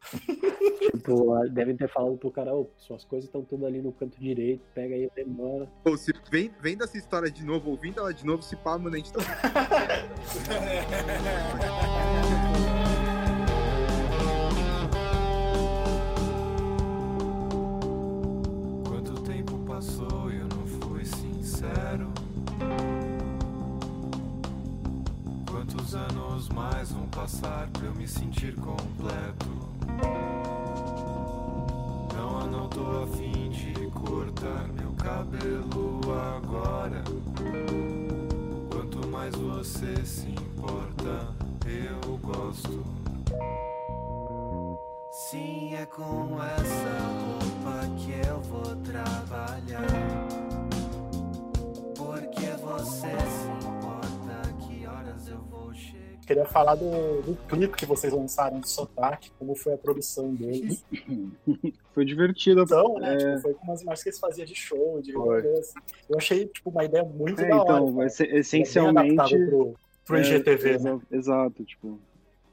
Tipo, 0.90 1.48
devem 1.50 1.76
ter 1.76 1.88
falado 1.88 2.16
pro 2.16 2.30
cara, 2.30 2.54
ô, 2.54 2.68
suas 2.76 3.04
coisas 3.04 3.28
estão 3.28 3.42
tudo 3.44 3.64
ali 3.66 3.80
no 3.80 3.92
canto 3.92 4.18
direito, 4.18 4.62
pega 4.74 4.94
aí, 4.94 5.08
vai 5.14 5.24
embora. 5.24 5.68
Pô, 5.84 5.96
se 5.96 6.12
vem, 6.30 6.50
vem 6.60 6.76
dessa 6.76 6.96
história 6.98 7.30
de 7.30 7.44
novo, 7.44 7.70
ouvindo 7.70 8.00
ela 8.00 8.12
de 8.12 8.24
novo, 8.26 8.42
se 8.42 8.56
pá, 8.56 8.76
mano, 8.78 8.96
a 8.96 8.98
gente 8.98 9.12
tá. 9.12 9.20
falar 56.50 56.74
do, 56.74 57.22
do 57.22 57.36
clipe 57.48 57.76
que 57.76 57.86
vocês 57.86 58.12
lançaram 58.12 58.60
de 58.60 58.68
Sotaque, 58.68 59.30
como 59.38 59.54
foi 59.54 59.74
a 59.74 59.78
produção 59.78 60.34
deles. 60.34 60.84
Foi 61.92 62.04
divertido. 62.04 62.62
Então, 62.62 62.98
né, 63.00 63.14
É. 63.14 63.16
tipo, 63.16 63.40
foi 63.40 63.54
com 63.54 63.64
umas 63.64 63.82
imagens 63.82 64.02
que 64.04 64.08
eles 64.10 64.18
faziam 64.20 64.46
de 64.46 64.54
show, 64.54 65.02
de 65.02 65.12
rolê, 65.12 65.58
assim. 65.58 65.78
Eu 66.08 66.16
achei, 66.18 66.46
tipo, 66.46 66.70
uma 66.70 66.84
ideia 66.84 67.02
muito 67.04 67.40
É, 67.40 67.48
da 67.48 67.56
hora. 67.56 67.62
então, 67.64 67.94
cara. 67.94 68.06
esse- 68.06 68.26
Bem 68.26 68.36
essencialmente. 68.38 69.12
adaptável 69.20 69.48
pro, 69.48 69.74
pro 70.06 70.16
É, 70.16 70.20
IGTV, 70.20 70.70
né? 70.70 70.76
exa- 70.76 71.00
Exato, 71.10 71.64
tipo. 71.64 71.98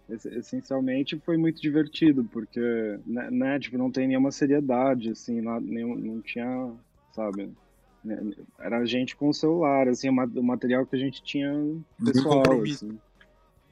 esse- 0.09 0.29
Essencialmente 0.29 1.19
foi 1.19 1.37
muito 1.37 1.61
divertido, 1.61 2.23
porque, 2.33 2.59
né, 3.05 3.29
né, 3.29 3.59
tipo, 3.59 3.77
não 3.77 3.91
tem 3.91 4.07
nenhuma 4.07 4.31
seriedade, 4.31 5.11
assim, 5.11 5.39
lá, 5.41 5.59
nenhum, 5.61 5.95
não 5.95 6.19
tinha, 6.21 6.71
sabe, 7.13 7.49
Era 8.59 8.77
a 8.79 8.85
gente 8.85 9.15
com 9.17 9.27
o 9.29 9.33
celular, 9.33 9.87
assim, 9.89 10.07
o 10.09 10.13
ma- 10.13 10.29
o 10.35 10.41
material 10.43 10.85
que 10.85 10.95
a 10.95 10.99
gente 10.99 11.21
tinha 11.21 11.51
pessoal, 12.03 12.41
assim. 12.63 12.97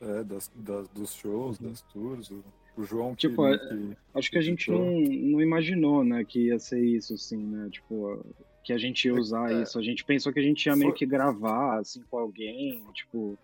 É, 0.06 0.24
das, 0.24 0.52
das- 0.56 0.88
dos 0.90 1.14
shows, 1.14 1.58
das 1.58 1.82
tours. 1.82 2.30
O, 2.30 2.44
o 2.78 2.84
João 2.84 3.16
Tipo, 3.16 3.44
que, 3.48 3.54
é- 3.54 3.58
que- 3.58 3.98
Acho 4.14 4.30
que 4.32 4.38
a 4.38 4.42
gente 4.42 4.70
não, 4.70 4.86
não 4.92 5.42
imaginou, 5.42 6.04
né, 6.04 6.24
que 6.24 6.48
ia 6.48 6.60
ser 6.60 6.80
isso, 6.84 7.14
assim, 7.16 7.38
né? 7.38 7.70
Tipo, 7.72 8.24
que 8.64 8.72
a 8.74 8.78
gente 8.78 9.06
ia 9.06 9.14
usar 9.16 9.52
É. 9.52 9.62
isso. 9.64 9.80
A 9.80 9.82
gente 9.82 10.04
pensou 10.06 10.32
que 10.32 10.40
a 10.40 10.44
gente 10.44 10.66
ia 10.66 10.76
meio 10.76 10.92
Foi- 10.92 10.98
que 11.00 11.06
gravar, 11.06 11.80
assim, 11.80 12.04
com 12.10 12.18
alguém, 12.20 12.84
tipo. 12.94 13.38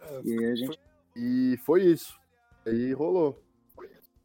É, 0.00 0.20
E 0.24 0.44
a 0.44 0.54
gente. 0.56 0.78
E 1.14 1.56
foi 1.64 1.84
isso. 1.84 2.18
Aí 2.66 2.92
rolou. 2.92 3.40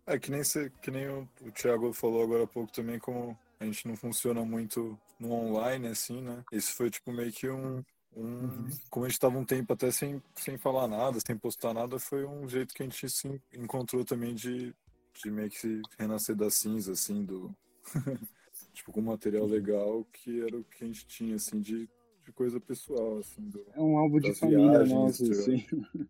É 0.08 0.18
que 0.18 0.32
nem, 0.32 0.44
cê, 0.44 0.70
que 0.82 0.90
nem 0.92 1.08
o, 1.08 1.30
o 1.46 1.52
Thiago 1.52 1.94
falou 1.94 2.24
agora 2.24 2.44
há 2.44 2.48
pouco 2.48 2.72
também, 2.72 3.00
como 3.00 3.38
a 3.60 3.66
gente 3.66 3.88
não 3.88 3.96
funciona 3.96 4.44
muito 4.44 4.98
no 5.20 5.32
online, 5.32 5.88
assim, 5.88 6.22
né? 6.22 6.44
Isso 6.52 6.74
foi 6.76 6.90
tipo 6.90 7.14
meio 7.14 7.32
que 7.32 7.48
um. 7.50 7.84
Um 8.16 8.68
Como 8.90 9.06
a 9.06 9.10
gente 9.10 9.20
tava 9.20 9.38
um 9.38 9.46
tempo 9.46 9.72
até 9.74 9.92
sem, 9.92 10.22
sem 10.36 10.58
falar 10.58 10.88
nada, 10.88 11.20
sem 11.26 11.38
postar 11.38 11.74
nada, 11.74 11.98
foi 12.00 12.26
um 12.26 12.48
jeito 12.48 12.74
que 12.74 12.84
a 12.84 12.86
gente 12.86 13.10
se 13.10 13.42
encontrou 13.54 14.04
também 14.04 14.34
de, 14.34 14.74
de 15.14 15.32
meio 15.32 15.50
que 15.50 15.60
se 15.60 15.82
renascer 15.98 16.36
da 16.36 16.50
cinza, 16.50 16.92
assim, 16.92 17.24
do. 17.24 17.56
tipo, 18.74 18.92
com 18.92 19.02
material 19.02 19.46
legal, 19.46 20.06
que 20.12 20.42
era 20.42 20.58
o 20.58 20.64
que 20.64 20.84
a 20.84 20.88
gente 20.88 21.06
tinha, 21.06 21.36
assim, 21.36 21.60
de, 21.60 21.90
de 22.26 22.32
coisa 22.34 22.60
pessoal, 22.60 23.20
assim, 23.20 23.42
do, 23.42 23.66
É 23.74 23.80
um 23.80 23.98
álbum 23.98 24.20
de 24.20 24.34
família 24.34 24.84
nosso, 24.86 25.24
tipo, 25.24 25.40
assim. 25.40 25.66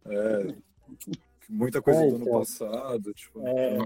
É, 0.06 0.56
muita 1.50 1.82
coisa 1.82 2.04
É, 2.04 2.10
do 2.10 2.16
ano 2.16 2.26
então. 2.26 2.40
passado, 2.40 3.14
tipo. 3.14 3.46
É, 3.48 3.78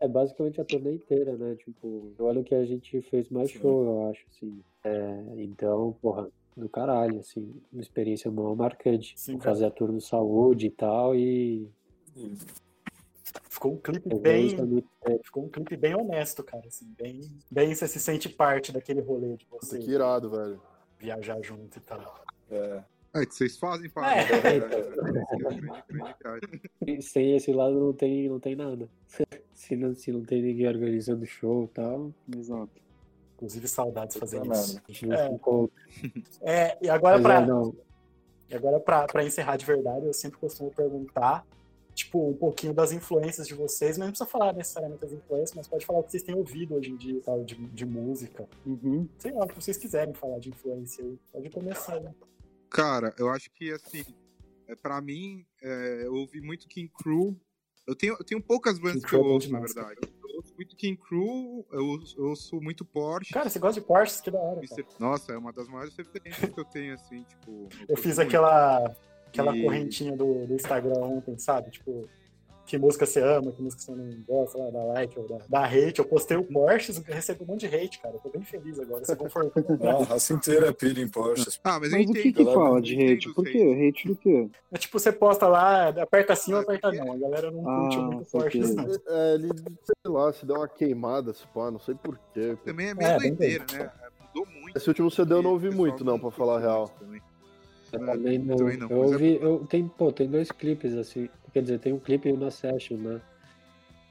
É 0.00 0.08
basicamente 0.08 0.60
a 0.60 0.64
turnê 0.64 0.94
inteira, 0.94 1.36
né? 1.36 1.56
Tipo, 1.56 2.12
olha 2.18 2.40
o 2.40 2.44
que 2.44 2.54
a 2.54 2.64
gente 2.64 3.00
fez 3.02 3.28
mais 3.30 3.50
show, 3.50 3.84
eu 3.84 4.10
acho, 4.10 4.24
assim. 4.30 4.62
É, 4.84 5.24
então, 5.38 5.96
porra, 6.00 6.30
do 6.56 6.68
caralho, 6.68 7.18
assim, 7.20 7.54
uma 7.72 7.82
experiência 7.82 8.30
mó 8.30 8.54
marcante. 8.54 9.14
Sim, 9.16 9.38
fazer 9.38 9.66
a 9.66 9.70
tour 9.70 9.92
no 9.92 10.00
saúde 10.00 10.66
e 10.66 10.70
tal, 10.70 11.14
e 11.14 11.68
e- 12.16 12.34
ficou 13.50 13.74
um 13.74 13.76
clipe 13.78 14.08
eu 14.10 14.18
bem. 14.18 14.56
muito. 14.56 14.88
Ficou 15.22 15.44
um 15.44 15.48
clipe 15.50 15.76
bem 15.76 15.94
honesto, 15.94 16.42
cara. 16.42 16.66
Assim, 16.66 16.92
bem, 16.98 17.20
bem 17.50 17.74
você 17.74 17.86
se 17.86 18.00
sente 18.00 18.28
parte 18.28 18.72
daquele 18.72 19.00
rolê 19.02 19.36
de 19.36 19.44
Puta, 19.46 19.66
você 19.66 19.78
que 19.78 19.90
irado, 19.90 20.30
velho. 20.30 20.60
viajar 20.98 21.40
junto 21.42 21.76
e 21.76 21.80
tal. 21.80 22.24
é, 22.50 22.82
É 23.14 23.26
que 23.26 23.34
vocês 23.34 23.58
fazem 23.58 23.90
para. 23.90 24.16
É, 24.16 24.24
que 24.26 24.32
é 24.32 24.56
então. 26.88 27.02
sem 27.02 27.36
esse 27.36 27.52
lado 27.52 27.78
não 27.78 27.92
tem, 27.92 28.28
não 28.28 28.40
tem 28.40 28.56
nada. 28.56 28.88
se, 29.52 29.76
não, 29.76 29.94
se 29.94 30.10
não 30.10 30.22
tem 30.22 30.40
ninguém 30.42 30.66
organizando 30.68 31.26
show 31.26 31.64
e 31.64 31.68
tal, 31.68 32.12
Exato. 32.34 32.85
Inclusive, 33.36 33.68
saudades 33.68 34.14
de 34.14 34.20
fazer 34.20 34.40
Puta 34.40 34.54
isso. 34.54 34.74
merda. 34.74 34.82
a 34.88 34.92
gente 34.92 35.06
não 35.06 35.70
É. 36.42 36.68
É, 36.68 36.78
e 36.80 36.88
agora 36.88 37.18
Mas 37.18 37.22
pra, 37.22 37.42
é, 37.42 37.72
E 38.50 38.54
agora, 38.54 38.80
pra, 38.80 39.06
pra 39.06 39.24
encerrar 39.24 39.56
de 39.56 39.66
verdade, 39.66 40.06
eu 40.06 40.12
sempre 40.14 40.38
costumo 40.38 40.70
perguntar, 40.70 41.46
tipo, 41.94 42.30
um 42.30 42.34
pouquinho 42.34 42.72
das 42.72 42.92
influências 42.92 43.46
de 43.46 43.54
vocês, 43.54 43.98
mas 43.98 44.06
não 44.06 44.12
precisa 44.12 44.30
falar 44.30 44.54
necessariamente 44.54 45.02
das 45.02 45.12
influências, 45.12 45.54
mas 45.54 45.68
pode 45.68 45.84
falar 45.84 45.98
o 45.98 46.02
que 46.02 46.12
vocês 46.12 46.22
têm 46.22 46.34
ouvido 46.34 46.74
hoje 46.76 46.90
em 46.90 46.96
dia, 46.96 47.20
tal, 47.22 47.44
de, 47.44 47.54
de 47.54 47.84
música. 47.84 48.48
Uhum. 48.64 49.06
Sei 49.18 49.32
lá, 49.32 49.44
o 49.44 49.48
que 49.48 49.54
vocês 49.54 49.76
quiserem 49.76 50.14
falar 50.14 50.38
de 50.38 50.48
influência 50.48 51.04
aí. 51.04 51.18
Pode 51.30 51.50
começar, 51.50 52.00
né? 52.00 52.14
Cara, 52.70 53.14
eu 53.18 53.28
acho 53.28 53.50
que 53.50 53.70
assim, 53.70 54.02
é, 54.66 54.74
para 54.74 55.00
mim, 55.00 55.44
é, 55.62 56.02
eu 56.06 56.14
ouvi 56.14 56.40
muito 56.40 56.68
King 56.68 56.90
Crew. 56.98 57.38
Eu 57.86 57.94
tenho, 57.94 58.16
eu 58.18 58.24
tenho 58.24 58.42
poucas 58.42 58.78
bandas 58.78 59.02
King 59.02 59.06
que 59.06 59.14
eu 59.14 59.20
Crew 59.20 59.30
é 59.30 59.34
ouço, 59.34 59.52
na 59.52 59.60
verdade. 59.60 60.00
Eu 60.36 60.40
ouço 60.40 60.54
muito 60.54 60.76
King 60.76 61.00
Crew, 61.00 61.64
eu 61.72 61.98
eu 62.18 62.24
ouço 62.26 62.60
muito 62.60 62.84
Porsche. 62.84 63.32
Cara, 63.32 63.48
você 63.48 63.58
gosta 63.58 63.80
de 63.80 63.86
Porsche? 63.86 64.22
Que 64.22 64.30
da 64.30 64.38
hora, 64.38 64.60
cara. 64.60 64.66
Mr. 64.82 64.86
Nossa, 65.00 65.32
é 65.32 65.38
uma 65.38 65.50
das 65.50 65.66
maiores 65.66 65.96
referências 65.96 66.50
que 66.52 66.60
eu 66.60 66.64
tenho, 66.66 66.92
assim, 66.92 67.22
tipo. 67.22 67.68
Eu 67.80 67.86
curto 67.86 68.02
fiz 68.02 68.18
aquela, 68.18 68.94
aquela 69.28 69.56
E- 69.56 69.62
correntinha 69.62 70.14
do, 70.14 70.46
do 70.46 70.52
Instagram 70.54 70.98
ontem, 70.98 71.38
sabe? 71.38 71.70
Tipo, 71.70 72.06
que 72.66 72.76
música 72.76 73.06
você 73.06 73.20
ama, 73.20 73.52
que 73.52 73.62
música 73.62 73.80
você 73.80 73.92
não 73.92 74.10
gosta, 74.26 74.58
lá, 74.58 74.70
da 74.70 74.82
like 74.84 75.18
ou 75.18 75.28
da, 75.28 75.38
da 75.48 75.64
hate. 75.64 76.00
Eu 76.00 76.04
postei 76.04 76.36
o 76.36 76.42
Porsche, 76.44 76.92
eu 76.92 77.14
recebi 77.14 77.44
um 77.44 77.46
monte 77.46 77.68
de 77.68 77.74
hate, 77.76 78.00
cara. 78.00 78.14
Eu 78.16 78.20
tô 78.20 78.28
bem 78.28 78.42
feliz 78.42 78.78
agora, 78.80 79.04
você 79.04 79.14
conformou. 79.14 79.52
Não, 79.80 80.00
a 80.00 80.04
raça 80.04 80.32
inteira 80.32 80.72
pira 80.72 81.00
em 81.00 81.08
Porsche. 81.08 81.46
Ah, 81.62 81.78
mas, 81.78 81.92
eu 81.92 81.98
Mas 81.98 82.06
o 82.06 82.10
entendo. 82.10 82.22
que 82.22 82.32
que 82.32 82.44
galera, 82.44 82.60
fala 82.60 82.82
de 82.82 82.94
hate? 83.12 83.32
Por 83.34 83.44
quê? 83.44 83.88
Hate 83.88 84.08
do 84.08 84.16
quê? 84.16 84.48
É 84.72 84.78
tipo, 84.78 84.98
você 84.98 85.12
posta 85.12 85.46
lá, 85.46 85.88
aperta 85.88 86.34
sim 86.34 86.52
ou 86.52 86.58
Ah, 86.58 86.62
aperta 86.62 86.90
não. 86.92 87.12
A 87.12 87.16
galera 87.16 87.50
não 87.52 87.62
curte 87.62 87.98
Ah, 87.98 88.02
muito 88.02 88.24
saquei. 88.24 88.60
Porsche, 88.60 88.74
não. 88.74 88.84
É, 89.14 89.34
ele, 89.34 89.48
sei 89.84 90.12
lá, 90.12 90.32
se 90.32 90.44
deu 90.44 90.56
uma 90.56 90.68
queimada, 90.68 91.32
se 91.32 91.46
pá, 91.48 91.70
não 91.70 91.78
sei 91.78 91.94
porquê. 91.94 92.56
Também 92.64 92.88
é 92.88 92.94
meio 92.94 93.10
É, 93.10 93.18
doideira, 93.18 93.64
né? 93.72 93.90
Mudou 94.34 94.52
muito. 94.60 94.76
Esse 94.76 94.88
último 94.88 95.10
CD 95.10 95.34
eu 95.34 95.42
não 95.42 95.50
o 95.50 95.52
ouvi 95.54 95.70
muito, 95.70 96.04
não, 96.04 96.18
pra 96.18 96.30
falar 96.32 96.56
a 96.56 96.60
real. 96.60 96.88
também. 96.98 97.20
Eu 97.96 98.06
também 98.06 98.38
não. 98.38 98.56
também 98.56 98.76
não, 98.76 98.88
Eu 98.90 98.96
é- 98.96 99.06
ouvi, 99.06 99.38
eu, 99.40 99.66
tem, 99.66 99.88
pô, 99.88 100.12
tem 100.12 100.28
dois 100.28 100.50
clipes, 100.50 100.94
assim. 100.94 101.28
Quer 101.52 101.62
dizer, 101.62 101.78
tem 101.78 101.92
um 101.92 101.98
clipe 101.98 102.32
na 102.32 102.50
session, 102.50 102.96
né? 102.96 103.20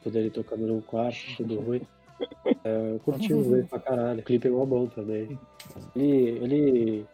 Tudo 0.02 0.18
ele 0.20 0.30
tocando 0.30 0.68
num 0.68 0.82
quarto, 0.82 1.18
tudo 1.38 1.60
ruim. 1.60 1.82
É, 2.64 2.92
eu 2.94 3.00
curti 3.00 3.34
o 3.34 3.44
ver 3.44 3.68
pra 3.68 3.80
caralho. 3.80 4.20
O 4.20 4.24
clipe 4.24 4.48
é 4.48 4.52
mó 4.52 4.66
bom 4.66 4.88
também. 4.88 5.40
Ele. 5.96 6.44
ele 6.44 7.06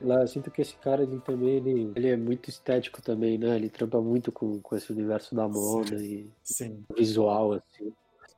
lá, 0.00 0.20
eu 0.20 0.28
sinto 0.28 0.50
que 0.50 0.62
esse 0.62 0.76
cara 0.76 1.02
ele 1.02 1.18
também 1.20 1.56
ele, 1.56 1.92
ele 1.96 2.08
é 2.08 2.16
muito 2.16 2.48
estético 2.48 3.02
também, 3.02 3.36
né? 3.38 3.56
Ele 3.56 3.68
trampa 3.68 4.00
muito 4.00 4.30
com, 4.30 4.60
com 4.60 4.76
esse 4.76 4.92
universo 4.92 5.34
da 5.34 5.48
moda 5.48 5.96
e 6.02 6.30
Sim. 6.44 6.84
visual, 6.96 7.52
assim. 7.52 7.92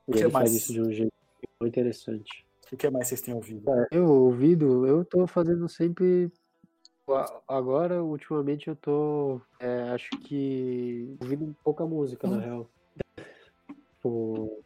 E 0.08 0.12
ele 0.12 0.22
mais? 0.22 0.32
faz 0.32 0.54
isso 0.54 0.72
de 0.72 0.80
um 0.80 0.90
jeito 0.92 1.12
muito 1.60 1.72
interessante. 1.72 2.44
O 2.72 2.76
que 2.76 2.88
mais 2.88 3.08
vocês 3.08 3.20
têm 3.20 3.34
ouvido? 3.34 3.68
É, 3.70 3.88
eu 3.92 4.06
ouvido, 4.06 4.86
eu 4.86 5.04
tô 5.04 5.26
fazendo 5.26 5.68
sempre. 5.68 6.30
A- 7.14 7.42
Agora, 7.48 8.02
ultimamente, 8.02 8.68
eu 8.68 8.76
tô. 8.76 9.40
é, 9.58 9.82
acho 9.90 10.10
que. 10.24 11.16
ouvindo 11.20 11.54
pouca 11.64 11.86
música, 11.86 12.28
na 12.28 12.38
real. 12.38 12.70
Tipo, 13.96 14.62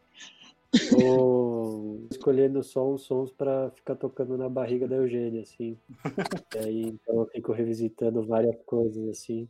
tô 0.89 2.07
escolhendo 2.11 2.63
só 2.63 2.89
uns 2.89 3.03
sons 3.03 3.33
pra 3.33 3.71
ficar 3.73 3.97
tocando 3.97 4.37
na 4.37 4.49
barriga 4.49 4.87
da 4.87 4.97
Eugênia, 4.97 5.43
assim. 5.43 5.79
E 6.55 6.59
aí, 6.59 6.83
então, 6.83 7.21
eu 7.21 7.27
fico 7.27 7.53
revisitando 7.53 8.25
várias 8.27 8.57
coisas, 8.65 9.09
assim. 9.09 9.49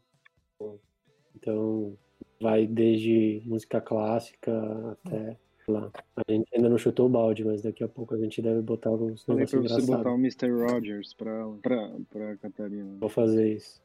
Então, 1.35 1.96
vai 2.40 2.66
desde 2.66 3.42
música 3.44 3.80
clássica 3.80 4.52
até. 4.92 5.38
Lá. 5.68 5.90
A 6.16 6.33
gente 6.33 6.48
ainda 6.55 6.68
não 6.68 6.79
chutou 6.79 7.07
o 7.07 7.09
balde, 7.09 7.44
mas 7.44 7.62
daqui 7.62 7.83
a 7.83 7.88
pouco 7.88 8.14
a 8.14 8.18
gente 8.18 8.40
deve 8.42 8.61
botar 8.62 8.90
alguns 8.90 9.24
Falei 9.24 9.44
negócios 9.44 9.61
pra 9.61 9.68
você 9.81 9.87
botar 9.87 10.11
engraçados. 10.11 10.46
o 10.46 10.50
Mr. 10.50 10.72
Rogers 10.72 11.14
pra, 11.14 11.48
pra, 11.62 11.92
pra 12.11 12.37
Catarina. 12.37 12.96
Vou 13.00 13.09
fazer 13.09 13.55
isso. 13.55 13.83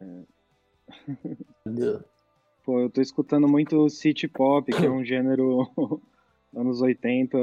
Pô, 2.64 2.80
eu 2.80 2.90
tô 2.90 3.00
escutando 3.00 3.46
muito 3.46 3.88
city 3.90 4.26
pop, 4.26 4.70
que 4.72 4.86
é 4.86 4.90
um 4.90 5.00
gênero 5.04 5.70
anos 6.54 6.80
80 6.80 7.36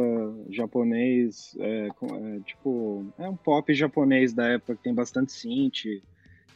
japonês, 0.50 1.56
é, 1.60 1.88
é, 1.88 2.39
tipo, 2.46 3.06
é 3.17 3.30
um 3.30 3.36
pop 3.36 3.74
japonês 3.74 4.34
da 4.34 4.48
época 4.48 4.76
que 4.76 4.84
tem 4.84 4.94
bastante 4.94 5.32
synth 5.32 5.86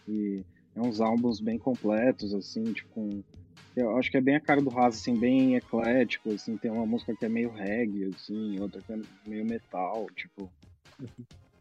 e 0.07 0.43
é 0.75 0.81
uns 0.81 1.01
álbuns 1.01 1.39
bem 1.39 1.57
completos, 1.57 2.33
assim, 2.33 2.63
tipo, 2.73 2.89
com- 2.93 3.23
eu 3.75 3.97
acho 3.97 4.09
que 4.09 4.17
é 4.17 4.21
bem 4.21 4.35
a 4.35 4.39
cara 4.39 4.61
do 4.61 4.69
Haas, 4.69 4.95
assim, 4.95 5.15
bem 5.15 5.55
eclético, 5.55 6.31
assim, 6.31 6.57
tem 6.57 6.71
uma 6.71 6.85
música 6.85 7.15
que 7.15 7.25
é 7.25 7.29
meio 7.29 7.49
reggae, 7.51 8.11
assim, 8.15 8.59
outra 8.59 8.81
que 8.81 8.93
é 8.93 8.99
meio 9.27 9.45
metal, 9.45 10.07
tipo, 10.15 10.49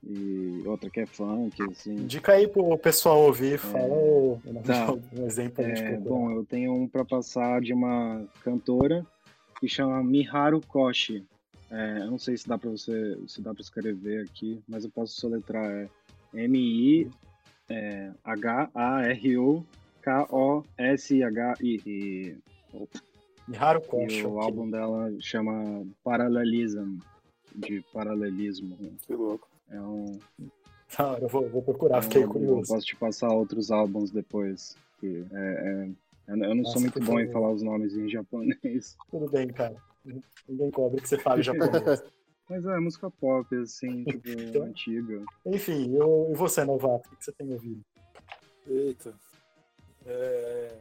e 0.06 0.62
outra 0.66 0.90
que 0.90 1.00
é 1.00 1.06
funk, 1.06 1.62
assim. 1.62 2.06
Dica 2.06 2.32
aí 2.32 2.46
pro 2.46 2.76
pessoal 2.76 3.22
ouvir, 3.22 3.58
fala 3.58 3.88
nome 3.88 4.62
Tá. 4.64 4.92
um 5.16 5.26
exemplo 5.26 5.64
É, 5.64 5.72
procurar. 5.72 6.00
bom, 6.00 6.30
eu 6.30 6.44
tenho 6.44 6.74
um 6.74 6.86
pra 6.86 7.04
passar 7.04 7.60
de 7.60 7.72
uma 7.72 8.24
cantora 8.42 9.04
que 9.58 9.66
chama 9.66 10.02
Miharu 10.02 10.60
Koshi. 10.66 11.24
É, 11.70 12.00
eu 12.00 12.10
não 12.10 12.18
sei 12.18 12.36
se 12.36 12.46
dá 12.46 12.58
para 12.58 12.70
você, 12.70 13.18
se 13.26 13.40
dá 13.40 13.54
para 13.54 13.62
escrever 13.62 14.24
aqui, 14.24 14.62
mas 14.68 14.84
eu 14.84 14.90
posso 14.90 15.18
soletrar 15.18 15.64
é 15.70 15.88
M 16.34 16.58
I 16.58 17.10
é, 17.70 18.10
H 18.22 18.70
A 18.74 19.02
R 19.06 19.38
O 19.38 19.64
S 20.78 21.22
H 21.22 21.54
I 21.60 21.80
e, 21.86 22.36
Miharu 23.48 23.80
e 23.80 23.86
Koshi. 23.88 24.26
o 24.26 24.40
álbum 24.40 24.70
dela 24.70 25.10
chama 25.20 25.86
Paralelism, 26.02 26.98
de 27.54 27.82
paralelismo. 27.92 28.76
Que 29.06 29.14
louco. 29.14 29.48
É 29.70 29.80
um, 29.80 30.18
Tá, 30.96 31.18
eu 31.20 31.26
vou, 31.28 31.48
vou 31.48 31.60
procurar, 31.62 31.98
é 31.98 32.02
fiquei 32.02 32.20
um- 32.20 32.24
eu 32.26 32.30
curioso. 32.32 32.72
posso 32.72 32.86
te 32.86 32.94
passar 32.94 33.28
outros 33.32 33.70
álbuns 33.72 34.10
depois. 34.12 34.76
Que 35.00 35.24
é, 35.32 35.36
é- 35.88 35.90
eu 36.28 36.36
não- 36.36 36.46
eu 36.46 36.54
Nossa, 36.54 36.72
sou 36.72 36.80
muito 36.82 37.00
bom 37.00 37.18
em 37.18 37.28
falar 37.32 37.50
os 37.50 37.62
nomes 37.62 37.96
em 37.96 38.08
japonês. 38.08 38.96
Tudo 39.10 39.28
bem, 39.28 39.48
cara. 39.48 39.76
Ninguém 40.48 40.70
cobra 40.70 41.00
que 41.00 41.08
você 41.08 41.18
fale 41.18 41.42
japonês. 41.42 42.04
Mas 42.48 42.64
é 42.66 42.78
música 42.78 43.10
pop, 43.10 43.56
assim, 43.56 44.04
tipo, 44.04 44.28
Então- 44.28 44.62
antiga. 44.64 45.24
Enfim, 45.46 45.94
eu, 45.96 46.28
e 46.30 46.34
você, 46.36 46.62
novato? 46.64 47.08
O 47.12 47.16
que 47.16 47.24
você 47.24 47.32
tem 47.32 47.50
ouvido? 47.52 47.80
Eita. 48.68 49.14
É... 50.06 50.76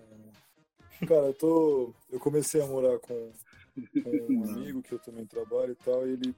Cara, 1.07 1.27
eu 1.27 1.33
tô. 1.33 1.93
Eu 2.09 2.19
comecei 2.19 2.61
a 2.61 2.67
morar 2.67 2.97
com, 2.99 3.31
com 4.03 4.33
um 4.33 4.43
amigo 4.43 4.81
que 4.81 4.93
eu 4.93 4.99
também 4.99 5.25
trabalho 5.25 5.71
e 5.73 5.83
tal, 5.83 6.07
e 6.07 6.11
ele 6.13 6.35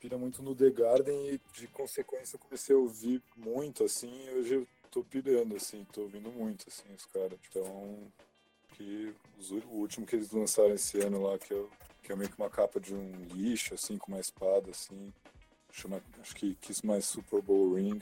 pira 0.00 0.16
muito 0.16 0.42
no 0.42 0.54
The 0.54 0.70
Garden 0.70 1.34
e 1.34 1.40
de 1.52 1.66
consequência 1.68 2.36
eu 2.36 2.40
comecei 2.40 2.74
a 2.74 2.78
ouvir 2.78 3.22
muito, 3.36 3.84
assim, 3.84 4.10
e 4.26 4.30
hoje 4.30 4.54
eu 4.54 4.66
tô 4.90 5.02
pirando, 5.02 5.56
assim, 5.56 5.84
tô 5.92 6.02
ouvindo 6.02 6.30
muito, 6.30 6.66
assim, 6.68 6.84
os 6.96 7.04
caras. 7.06 7.38
Então, 7.50 8.10
que 8.74 9.12
os 9.38 9.50
o 9.50 9.60
último 9.72 10.06
que 10.06 10.16
eles 10.16 10.30
lançaram 10.30 10.74
esse 10.74 10.98
ano 11.00 11.22
lá, 11.22 11.38
que 11.38 11.52
é, 11.52 11.64
que 12.02 12.12
é 12.12 12.16
meio 12.16 12.30
que 12.30 12.38
uma 12.38 12.50
capa 12.50 12.80
de 12.80 12.94
um 12.94 13.12
lixo, 13.34 13.74
assim, 13.74 13.98
com 13.98 14.12
uma 14.12 14.20
espada, 14.20 14.70
assim, 14.70 15.12
chama, 15.72 16.02
acho 16.20 16.34
que 16.34 16.54
Kiss 16.56 16.86
My 16.86 17.00
Super 17.02 17.42
Bowl 17.42 17.74
Ring. 17.74 18.00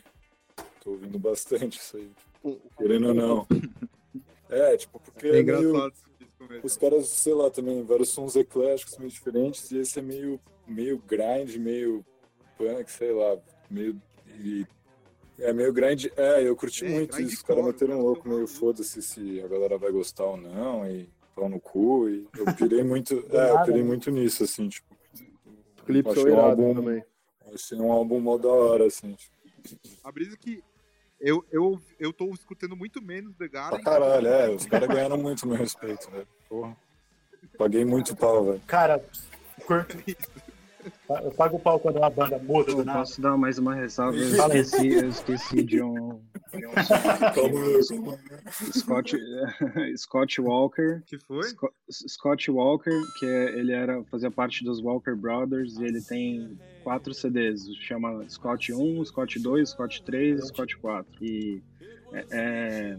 Tô 0.81 0.91
ouvindo 0.93 1.19
bastante 1.19 1.79
isso 1.79 1.97
aí, 1.97 2.11
querendo 2.79 3.09
ou 3.09 3.15
não. 3.15 3.47
É, 4.49 4.77
tipo, 4.77 5.01
porque 5.01 5.27
É 5.27 5.39
é 5.39 5.43
meio- 5.43 5.93
os 6.63 6.77
caras, 6.77 7.09
sei 7.09 7.35
lá, 7.35 7.51
também, 7.51 7.83
vários 7.83 8.11
sons 8.11 8.37
ecléticos 8.37 8.97
meio 8.99 9.11
diferentes, 9.11 9.71
e 9.71 9.79
esse 9.79 9.99
é 9.99 10.03
meio, 10.03 10.41
meio 10.67 10.99
grind, 10.99 11.57
meio 11.57 12.05
punk, 12.57 12.91
sei 12.91 13.13
lá, 13.13 13.37
meio. 13.71 14.01
e- 14.39 14.67
é 15.39 15.53
meio 15.53 15.73
grind. 15.73 16.07
É, 16.17 16.43
eu 16.47 16.57
curti 16.57 16.85
É, 16.85 16.89
muito 16.89 17.21
isso. 17.21 17.37
Os 17.37 17.43
caras 17.43 17.65
meteram 17.65 17.99
um 17.99 18.03
louco, 18.03 18.27
meio 18.29 18.47
foda-se 18.47 19.03
se 19.03 19.41
a 19.43 19.49
galera 19.49 19.77
vai 19.77 19.91
gostar 19.93 20.25
ou 20.25 20.37
não, 20.37 20.89
e 20.91 21.09
pau 21.35 21.49
no 21.49 21.61
cu, 21.61 22.09
e 22.09 22.27
eu 22.37 22.47
pirei 22.55 22.83
muito. 22.83 23.13
é, 23.31 23.51
eu 23.51 23.63
pirei 23.65 23.83
né? 23.83 23.89
muito 23.89 24.11
nisso, 24.11 24.45
assim, 24.45 24.69
tipo. 24.69 24.87
São 26.15 26.25
um 26.29 26.41
álbum, 26.41 26.75
também. 26.75 27.05
achei 27.55 27.79
um 27.79 27.93
álbum 27.93 28.19
mó 28.21 28.37
da 28.39 28.49
hora, 28.49 28.87
assim, 28.87 29.15
tipo, 29.15 29.37
A 30.03 30.11
brisa 30.11 30.35
é 30.35 30.37
que 30.37 30.63
eu, 31.27 31.45
eu, 31.51 31.81
eu 31.99 32.13
tô 32.13 32.33
escutando 32.33 32.77
muito 32.77 33.03
menos 33.03 33.35
The 33.37 33.49
pra 33.49 33.61
Garden. 33.61 33.83
caralho, 33.83 34.27
é, 34.29 34.51
os 34.51 34.65
caras 34.65 34.89
ganharam 34.89 35.19
muito 35.19 35.45
meu 35.49 35.57
respeito, 35.57 36.09
velho. 36.09 36.29
Porra. 36.49 36.77
Paguei 37.59 37.85
muito 37.85 38.15
pau, 38.15 38.45
velho. 38.45 38.61
Cara, 38.65 39.05
curto. 39.67 39.97
Eu 41.09 41.33
pago 41.33 41.57
o 41.57 41.61
pau 41.61 41.81
quando 41.81 41.97
uma 41.97 42.09
banda 42.09 42.39
muda 42.39 42.71
Eu 42.71 42.85
posso 42.85 43.21
dar 43.21 43.37
mais 43.37 43.59
uma 43.59 43.75
ressalva? 43.75 44.17
Eu 44.17 44.29
esqueci, 44.29 44.93
eu 44.93 45.09
esqueci 45.09 45.63
de 45.65 45.83
um, 45.83 46.21
Scott, 48.73 49.17
Scott 49.97 50.41
Walker. 50.41 51.03
que 51.07 51.19
foi? 51.19 51.43
Sco- 51.45 51.73
Scott 51.91 52.51
Walker, 52.51 53.01
que 53.19 53.27
é- 53.27 53.59
ele 53.59 53.73
era 53.73 54.03
fazia 54.05 54.31
parte 54.31 54.65
dos 54.65 54.81
Walker 54.81 55.15
Brothers 55.15 55.77
e 55.79 55.85
ele 55.85 56.01
tem 56.01 56.59
quatro 56.83 57.13
CDs, 57.13 57.67
chama 57.81 58.25
Scott 58.29 58.73
1, 58.73 59.05
Scott 59.07 59.39
2, 59.39 59.69
Scott 59.71 60.03
3 60.05 60.39
e 60.39 60.47
Scott 60.47 60.77
4. 60.79 61.25
E 61.25 61.63
é, 62.13 62.25
é, 62.31 62.99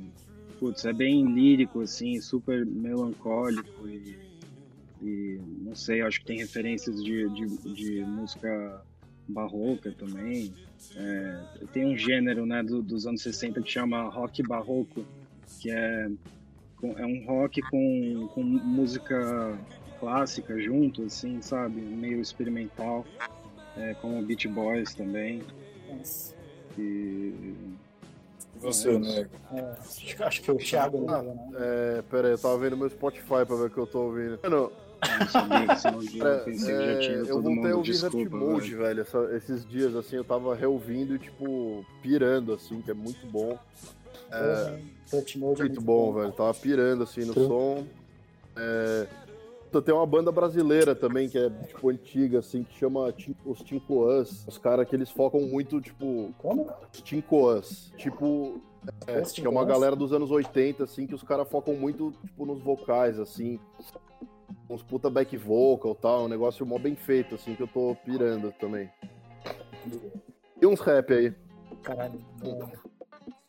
putz, 0.59 0.85
é 0.85 0.93
bem 0.93 1.25
lírico 1.33 1.81
assim, 1.81 2.19
super 2.19 2.65
melancólico 2.65 3.87
e, 3.87 4.17
e 5.01 5.39
não 5.61 5.73
sei, 5.75 6.01
acho 6.01 6.19
que 6.19 6.25
tem 6.25 6.39
referências 6.39 7.01
de, 7.03 7.29
de, 7.29 7.73
de 7.73 8.01
música 8.05 8.81
barroca 9.27 9.91
também. 9.97 10.53
É, 10.95 11.43
tem 11.71 11.85
um 11.85 11.97
gênero 11.97 12.45
né, 12.45 12.63
do- 12.63 12.81
dos 12.81 13.05
anos 13.05 13.21
60 13.21 13.61
que 13.61 13.69
chama 13.69 14.09
rock 14.09 14.41
barroco, 14.43 15.05
que 15.59 15.69
é 15.69 16.07
é 16.95 17.05
um 17.05 17.25
rock 17.25 17.59
com, 17.71 18.27
com 18.35 18.43
música 18.43 19.57
clássica 19.99 20.59
junto, 20.61 21.03
assim, 21.03 21.41
sabe? 21.41 21.81
Meio 21.81 22.21
experimental, 22.21 23.03
é, 23.75 23.95
com 23.95 24.19
o 24.19 24.23
Beach 24.23 24.47
Boys 24.47 24.93
também. 24.93 25.41
E 26.77 27.33
você, 28.59 28.97
nego? 28.99 29.29
É, 29.51 30.23
acho, 30.23 30.41
que 30.43 30.51
o 30.51 30.57
Thiago 30.57 31.01
não 31.01 31.21
viu, 31.21 31.33
né? 31.33 31.49
É, 31.55 32.01
pera 32.03 32.27
aí, 32.27 32.33
eu 32.33 32.37
tava 32.37 32.57
vendo 32.59 32.77
meu 32.77 32.89
Spotify 32.89 33.45
pra 33.45 33.55
ver 33.55 33.65
o 33.65 33.69
que 33.71 33.77
eu 33.79 33.87
tô 33.87 34.03
ouvindo. 34.03 34.39
Mano, 34.43 34.71
eu 35.19 35.27
sabia 35.27 35.75
que 35.75 35.91
não 35.91 35.99
viu, 35.99 36.25
eu 36.25 36.39
pensei 36.45 36.75
que 36.75 36.81
já 37.01 37.11
é, 37.13 37.21
eu 37.31 37.41
voltei 37.41 37.71
a 37.71 37.75
ouvir 37.75 38.29
Mode, 38.29 38.75
velho. 38.75 39.01
essa- 39.01 39.29
esses 39.35 39.65
dias, 39.65 39.95
assim, 39.95 40.15
eu 40.15 40.23
tava 40.23 40.55
reouvindo 40.55 41.15
e, 41.15 41.19
tipo, 41.19 41.85
pirando, 42.01 42.53
assim, 42.53 42.81
que 42.81 42.91
é 42.91 42.93
muito 42.93 43.25
bom. 43.27 43.57
É, 44.31 44.79
Kurt 45.09 45.35
Mode 45.35 45.61
é 45.61 45.65
muito 45.65 45.81
bom, 45.81 46.13
velho, 46.13 46.31
tava 46.31 46.53
pirando, 46.53 47.03
assim, 47.03 47.21
no 47.25 47.33
Sim. 47.33 47.47
som. 47.47 47.87
É, 48.55 49.07
tem 49.85 49.93
uma 49.93 50.07
banda 50.07 50.31
brasileira 50.31 50.95
também, 50.95 51.29
que 51.29 51.37
é, 51.37 51.49
tipo, 51.49 51.89
antiga, 51.89 52.39
assim, 52.39 52.63
que 52.63 52.79
chama 52.79 53.13
os 53.45 53.59
Tincoãs. 53.61 54.43
Os 54.47 54.57
caras 54.57 54.87
que 54.89 54.95
eles 54.95 55.11
focam 55.11 55.41
muito, 55.41 55.79
tipo, 55.79 56.33
Como? 56.39 56.67
os 56.91 57.01
Tincoãs. 57.01 57.91
Tipo, 57.95 58.59
é, 59.05 59.21
que 59.21 59.45
é 59.45 59.49
uma 59.49 59.63
galera 59.65 59.95
dos 59.95 60.11
anos 60.13 60.31
80, 60.31 60.83
assim, 60.85 61.05
que 61.05 61.13
os 61.13 61.21
caras 61.21 61.47
focam 61.47 61.75
muito, 61.75 62.11
tipo, 62.25 62.45
nos 62.45 62.59
vocais, 62.63 63.19
assim. 63.19 63.59
Uns 64.69 64.83
puta 64.83 65.09
back 65.09 65.35
vocal 65.37 65.93
e 65.93 65.95
tal, 65.95 66.25
um 66.25 66.27
negócio 66.27 66.65
mó 66.65 66.77
bem 66.77 66.95
feito, 66.95 67.35
assim, 67.35 67.55
que 67.55 67.63
eu 67.63 67.67
tô 67.67 67.95
pirando 68.03 68.51
também. 68.59 68.89
E 70.61 70.65
uns 70.65 70.79
rap 70.81 71.13
aí. 71.13 71.33
Caralho. 71.83 72.19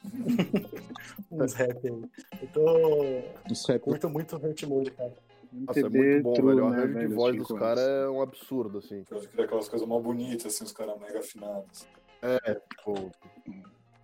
Uns 1.31 1.55
rap 1.55 1.87
aí. 1.87 2.03
Eu 2.41 2.49
tô. 2.53 3.53
Isso 3.53 3.71
é 3.73 3.79
Curto 3.79 4.09
muito 4.09 4.37
Hurt 4.37 4.63
Mode, 4.65 4.91
cara. 4.93 5.13
Nossa, 5.53 5.81
é 5.81 5.89
muito 5.89 6.23
bom, 6.23 6.33
true, 6.35 6.55
velho. 6.55 6.67
O 6.67 6.71
né, 6.71 7.07
de 7.07 7.15
voz 7.15 7.37
dos 7.37 7.49
caras 7.49 7.83
é 7.83 8.09
um 8.09 8.21
absurdo, 8.21 8.79
assim. 8.79 9.05
Pode 9.05 9.29
criar 9.29 9.45
aquelas 9.45 9.69
coisas 9.69 9.87
mal 9.89 10.01
bonitas, 10.01 10.47
assim, 10.47 10.65
os 10.65 10.73
caras 10.73 10.99
mega 11.01 11.19
afinados. 11.19 11.87
Tipo, 12.71 13.11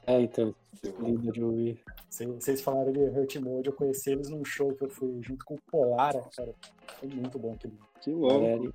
É, 0.07 0.21
então, 0.21 0.55
lindo 1.01 1.33
de 1.33 1.43
ouvir. 1.43 1.81
Cê- 2.11 2.27
Vocês 2.27 2.61
falaram 2.61 2.93
de 2.93 2.99
Hurt 3.01 3.37
Mode, 3.37 3.69
eu 3.69 3.73
conheci 3.73 4.11
eles 4.11 4.29
num 4.29 4.45
show 4.45 4.73
que 4.75 4.85
eu 4.85 4.91
fui 4.91 5.19
junto 5.23 5.45
com 5.45 5.55
o 5.55 5.61
Polara, 5.71 6.23
cara. 6.37 6.53
Foi 7.01 7.09
muito 7.09 7.39
bom 7.39 7.53
aquele. 7.55 7.75
Que 8.01 8.11
louco. 8.11 8.29
Galera, 8.35 8.73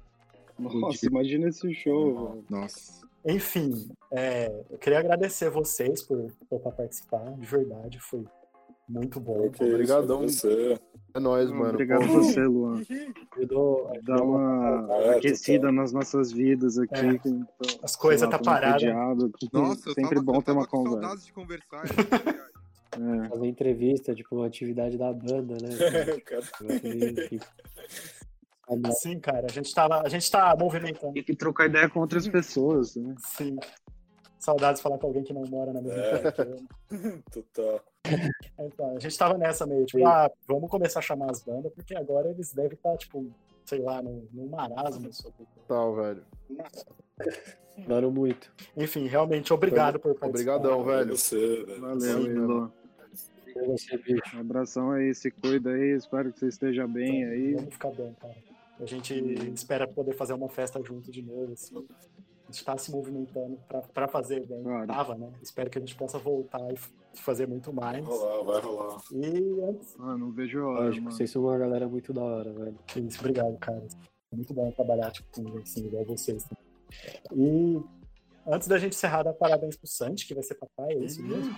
Nossa, 0.57 1.05
imagina 1.05 1.47
esse 1.49 1.73
show, 1.73 2.29
velho. 2.29 2.45
Nossa. 2.49 2.99
Enfim, 3.25 3.89
é, 4.11 4.63
eu 4.69 4.77
queria 4.77 4.99
agradecer 4.99 5.49
vocês 5.49 6.01
por 6.01 6.31
topar 6.49 6.73
participar, 6.73 7.31
de 7.33 7.45
verdade, 7.45 7.99
foi 7.99 8.25
muito 8.89 9.19
bom. 9.19 9.49
Que 9.49 9.63
isso, 9.63 9.73
Obrigadão. 9.73 10.21
você. 10.21 10.79
é 11.13 11.19
nóis, 11.19 11.49
mano. 11.49 11.69
Obrigado 11.69 11.99
Pô, 11.99 12.05
a 12.05 12.07
você, 12.21 12.41
Luan. 12.43 12.81
eu 13.37 13.47
dou, 13.47 13.91
Dá 14.03 14.21
uma 14.23 14.87
É, 14.93 15.17
aquecida 15.17 15.71
nas 15.71 15.91
nossas 15.93 16.31
vidas 16.31 16.77
aqui. 16.77 16.95
É. 16.95 17.17
que 17.19 17.29
então, 17.29 17.47
As 17.83 17.95
coisas 17.95 18.27
tá 18.29 18.37
tô 18.37 18.43
parada. 18.45 18.75
entediado. 18.77 19.31
Nossa, 19.53 19.89
eu 19.89 19.93
Sempre 19.93 20.15
tava, 20.15 20.23
bom 20.23 20.41
ter 20.41 20.51
uma 20.51 20.65
conversa. 20.67 20.99
saudades 21.01 21.25
de 21.25 21.33
conversar. 21.33 21.83
gente. 22.99 23.25
É. 23.25 23.29
fazer 23.29 23.47
entrevista, 23.47 24.15
tipo, 24.15 24.35
uma 24.35 24.47
atividade 24.47 24.97
da 24.97 25.13
banda, 25.13 25.55
né? 25.61 25.69
Cara, 26.25 26.43
Enfim. 26.83 27.39
Ah, 28.67 28.75
não. 28.75 28.91
Sim, 28.91 29.19
cara, 29.19 29.47
a 29.49 29.51
gente, 29.51 29.73
tava, 29.73 30.01
a 30.01 30.09
gente 30.09 30.29
tá 30.29 30.55
movimentando. 30.59 31.13
Tem 31.13 31.23
que 31.23 31.35
trocar 31.35 31.65
ideia 31.67 31.89
com 31.89 31.99
outras 32.01 32.27
pessoas, 32.27 32.95
né? 32.95 33.15
Sim. 33.19 33.55
Saudades 34.39 34.79
de 34.79 34.83
falar 34.83 34.97
com 34.97 35.07
alguém 35.07 35.23
que 35.23 35.33
não 35.33 35.43
mora 35.43 35.73
na 35.73 35.81
mesma 35.81 36.01
É. 36.01 36.33
eu. 36.39 37.21
total. 37.31 37.83
Então, 38.57 38.95
a 38.95 38.99
gente 38.99 39.17
tava 39.17 39.37
nessa 39.37 39.65
meio, 39.67 39.85
tipo, 39.85 40.05
ah, 40.07 40.31
vamos 40.47 40.69
começar 40.71 40.99
a 40.99 41.01
chamar 41.01 41.29
as 41.29 41.43
bandas, 41.43 41.71
porque 41.73 41.93
agora 41.95 42.29
eles 42.29 42.53
devem 42.53 42.73
estar, 42.73 42.95
tipo, 42.97 43.29
sei 43.65 43.79
lá, 43.79 44.01
num, 44.01 44.25
num 44.31 44.47
marasmo. 44.47 45.11
sobre- 45.13 45.45
Tal, 45.67 45.93
velho. 45.95 46.23
Falaram 47.85 48.11
muito. 48.11 48.51
Enfim, 48.75 49.07
realmente, 49.07 49.53
obrigado 49.53 49.99
por 49.99 50.13
participar. 50.15 50.55
Obrigadão, 50.55 50.83
velho. 50.83 51.17
Você, 51.17 51.63
velho. 51.65 51.81
Valeu, 51.81 52.71
Sim, 53.77 53.97
bicho. 53.97 54.37
Um 54.37 54.39
abração 54.39 54.91
aí, 54.91 55.13
se 55.13 55.31
cuida 55.31 55.71
aí. 55.71 55.91
Espero 55.95 56.31
que 56.31 56.39
você 56.39 56.47
esteja 56.47 56.87
bem 56.87 57.25
aí. 57.25 57.53
Vamos 57.55 57.73
ficar 57.73 57.91
bem, 57.91 58.13
cara. 58.19 58.35
A 58.79 58.85
gente 58.85 59.13
espera 59.53 59.85
poder 59.87 60.13
fazer 60.13 60.33
uma 60.33 60.47
festa 60.47 60.81
junto 60.81 61.11
de 61.11 61.21
novo, 61.21 61.51
assim. 61.53 61.85
A 62.49 62.51
gente 62.51 62.65
tá 62.65 62.75
se 62.79 62.91
movimentando 62.91 63.59
pra, 63.67 63.81
pra 63.81 64.07
fazer 64.07 64.43
bem. 64.47 64.63
Claro. 64.63 64.87
Tava, 64.87 65.13
né? 65.15 65.31
Espero 65.39 65.69
que 65.69 65.77
a 65.77 65.81
gente 65.81 65.95
possa 65.95 66.17
voltar 66.17 66.59
e 66.73 66.77
fazer 67.19 67.47
muito 67.47 67.71
mais. 67.71 68.03
Vai 68.03 68.17
rolar, 68.17 68.43
vai 68.43 68.61
rolar. 68.61 69.01
E 69.11 69.61
antes 69.61 69.95
Ah, 69.99 70.17
não 70.17 70.31
vejo 70.31 70.59
a 70.61 70.67
hora, 70.67 70.85
Lógico, 70.85 71.03
mano. 71.05 71.15
vocês 71.15 71.29
são 71.29 71.43
uma 71.43 71.57
galera 71.59 71.87
muito 71.87 72.11
da 72.11 72.23
hora, 72.23 72.51
velho. 72.51 72.75
Isso, 73.07 73.19
obrigado, 73.19 73.55
cara. 73.59 73.85
É 74.31 74.35
muito 74.35 74.51
bom 74.51 74.71
trabalhar 74.71 75.11
tipo, 75.11 75.27
com 75.31 75.57
assim, 75.59 75.85
igual 75.85 76.03
vocês. 76.05 76.43
E 77.35 77.79
antes 78.47 78.67
da 78.67 78.79
gente 78.79 78.93
encerrar, 78.95 79.21
dá 79.21 79.31
parabéns 79.31 79.77
pro 79.77 79.87
Santi, 79.87 80.25
que 80.25 80.33
vai 80.33 80.41
ser 80.41 80.55
papai, 80.55 80.93
é 80.93 80.97
isso 81.05 81.21
mesmo? 81.21 81.55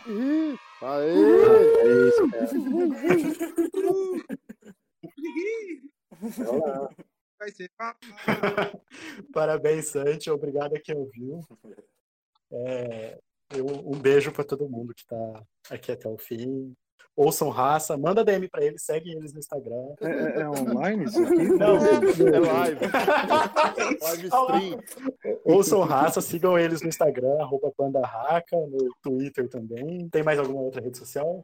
Aê! 0.81 1.09
É 1.09 2.07
isso, 2.09 2.29
cara. 2.31 2.51
Vai 7.41 7.49
ser. 7.49 7.71
Parabéns, 9.33 9.87
Santi. 9.87 10.29
Obrigado 10.29 10.75
a 10.75 10.79
quem 10.79 10.95
ouviu. 10.95 11.39
É, 12.51 13.17
eu- 13.55 13.65
um 13.65 13.97
beijo 13.99 14.31
pra 14.31 14.43
todo 14.43 14.69
mundo 14.69 14.93
que 14.93 15.03
tá 15.07 15.43
aqui 15.71 15.91
até 15.91 16.07
o 16.07 16.19
fim. 16.19 16.75
Ouçam 17.15 17.49
raça, 17.49 17.97
manda 17.97 18.23
DM 18.23 18.47
pra 18.47 18.63
eles, 18.63 18.83
segue 18.83 19.11
eles 19.11 19.33
no 19.33 19.39
Instagram. 19.39 19.95
É, 20.01 20.07
é- 20.07 20.41
é 20.43 20.49
online 20.49 21.05
isso 21.05 21.17
aqui? 21.25 21.43
Não, 21.49 21.75
É 21.77 22.39
live. 22.39 22.79
Live 24.01 24.27
stream. 24.27 24.79
ouçam 25.43 25.81
raça, 25.81 26.21
sigam 26.21 26.57
eles 26.59 26.81
no 26.83 26.89
Instagram, 26.89 27.41
arroba 27.41 27.73
no 28.67 28.95
Twitter 29.01 29.49
também. 29.49 30.07
Tem 30.09 30.21
mais 30.23 30.37
alguma 30.37 30.61
outra 30.61 30.79
rede 30.81 30.97
social? 30.99 31.43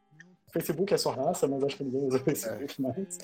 Facebook 0.58 0.94
é 0.94 0.98
só 0.98 1.12
raça, 1.12 1.48
mas 1.48 1.64
acho 1.64 1.78
que 1.78 1.84
ninguém 1.84 2.08
usa 2.08 2.18
o 2.18 2.22
Facebook 2.24 2.82
mais. 2.82 3.18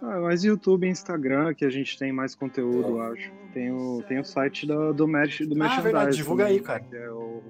Ah, 0.00 0.20
mas 0.20 0.44
YouTube 0.44 0.86
e 0.86 0.90
Instagram 0.90 1.54
que 1.54 1.64
a 1.64 1.70
gente 1.70 1.98
tem 1.98 2.12
mais 2.12 2.34
conteúdo, 2.34 2.88
eu 2.88 3.00
acho. 3.00 3.30
Tem 3.52 3.70
o, 3.70 4.02
tem 4.06 4.18
o 4.18 4.24
site 4.24 4.66
do, 4.66 4.92
do, 4.92 5.08
merch, 5.08 5.40
do 5.40 5.54
Ah, 5.54 5.58
merchandise. 5.58 5.82
verdade, 5.82 6.16
divulga 6.16 6.44
também, 6.44 6.58
aí, 6.58 6.62
cara. 6.64 6.80
Que 6.80 6.96
é 6.96 7.10
o, 7.10 7.42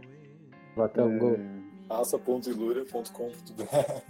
até 0.78 1.02
um 1.02 1.18
gol. 1.18 1.34
é, 1.34 1.46
raça.ilúria.com.br 1.88 4.02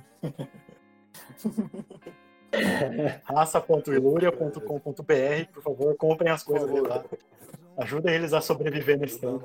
raça.ilúria.com.br, 3.25 5.53
por 5.53 5.63
favor, 5.63 5.97
comprem 5.97 6.33
as 6.33 6.43
coisas 6.43 6.71
lá. 6.83 7.05
Ajudem 7.79 8.15
eles 8.15 8.33
a 8.33 8.41
sobreviver 8.41 8.99
nesse 8.99 9.21
tempo. 9.21 9.45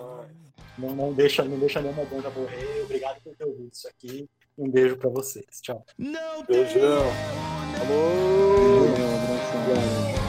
Não, 0.78 0.96
não, 0.96 1.14
deixa, 1.14 1.44
não 1.44 1.60
deixa 1.60 1.82
nenhuma 1.82 2.06
banda 2.06 2.30
morrer. 2.30 2.82
Obrigado 2.84 3.22
por 3.22 3.36
ter 3.36 3.44
ouvido 3.44 3.70
isso 3.72 3.88
aqui. 3.88 4.30
Um 4.62 4.70
beijo 4.70 4.96
pra 4.96 5.10
vocês. 5.10 5.60
Tchau. 5.60 5.84
Beijão. 6.48 7.02
um 7.82 8.94
abração. 8.94 10.21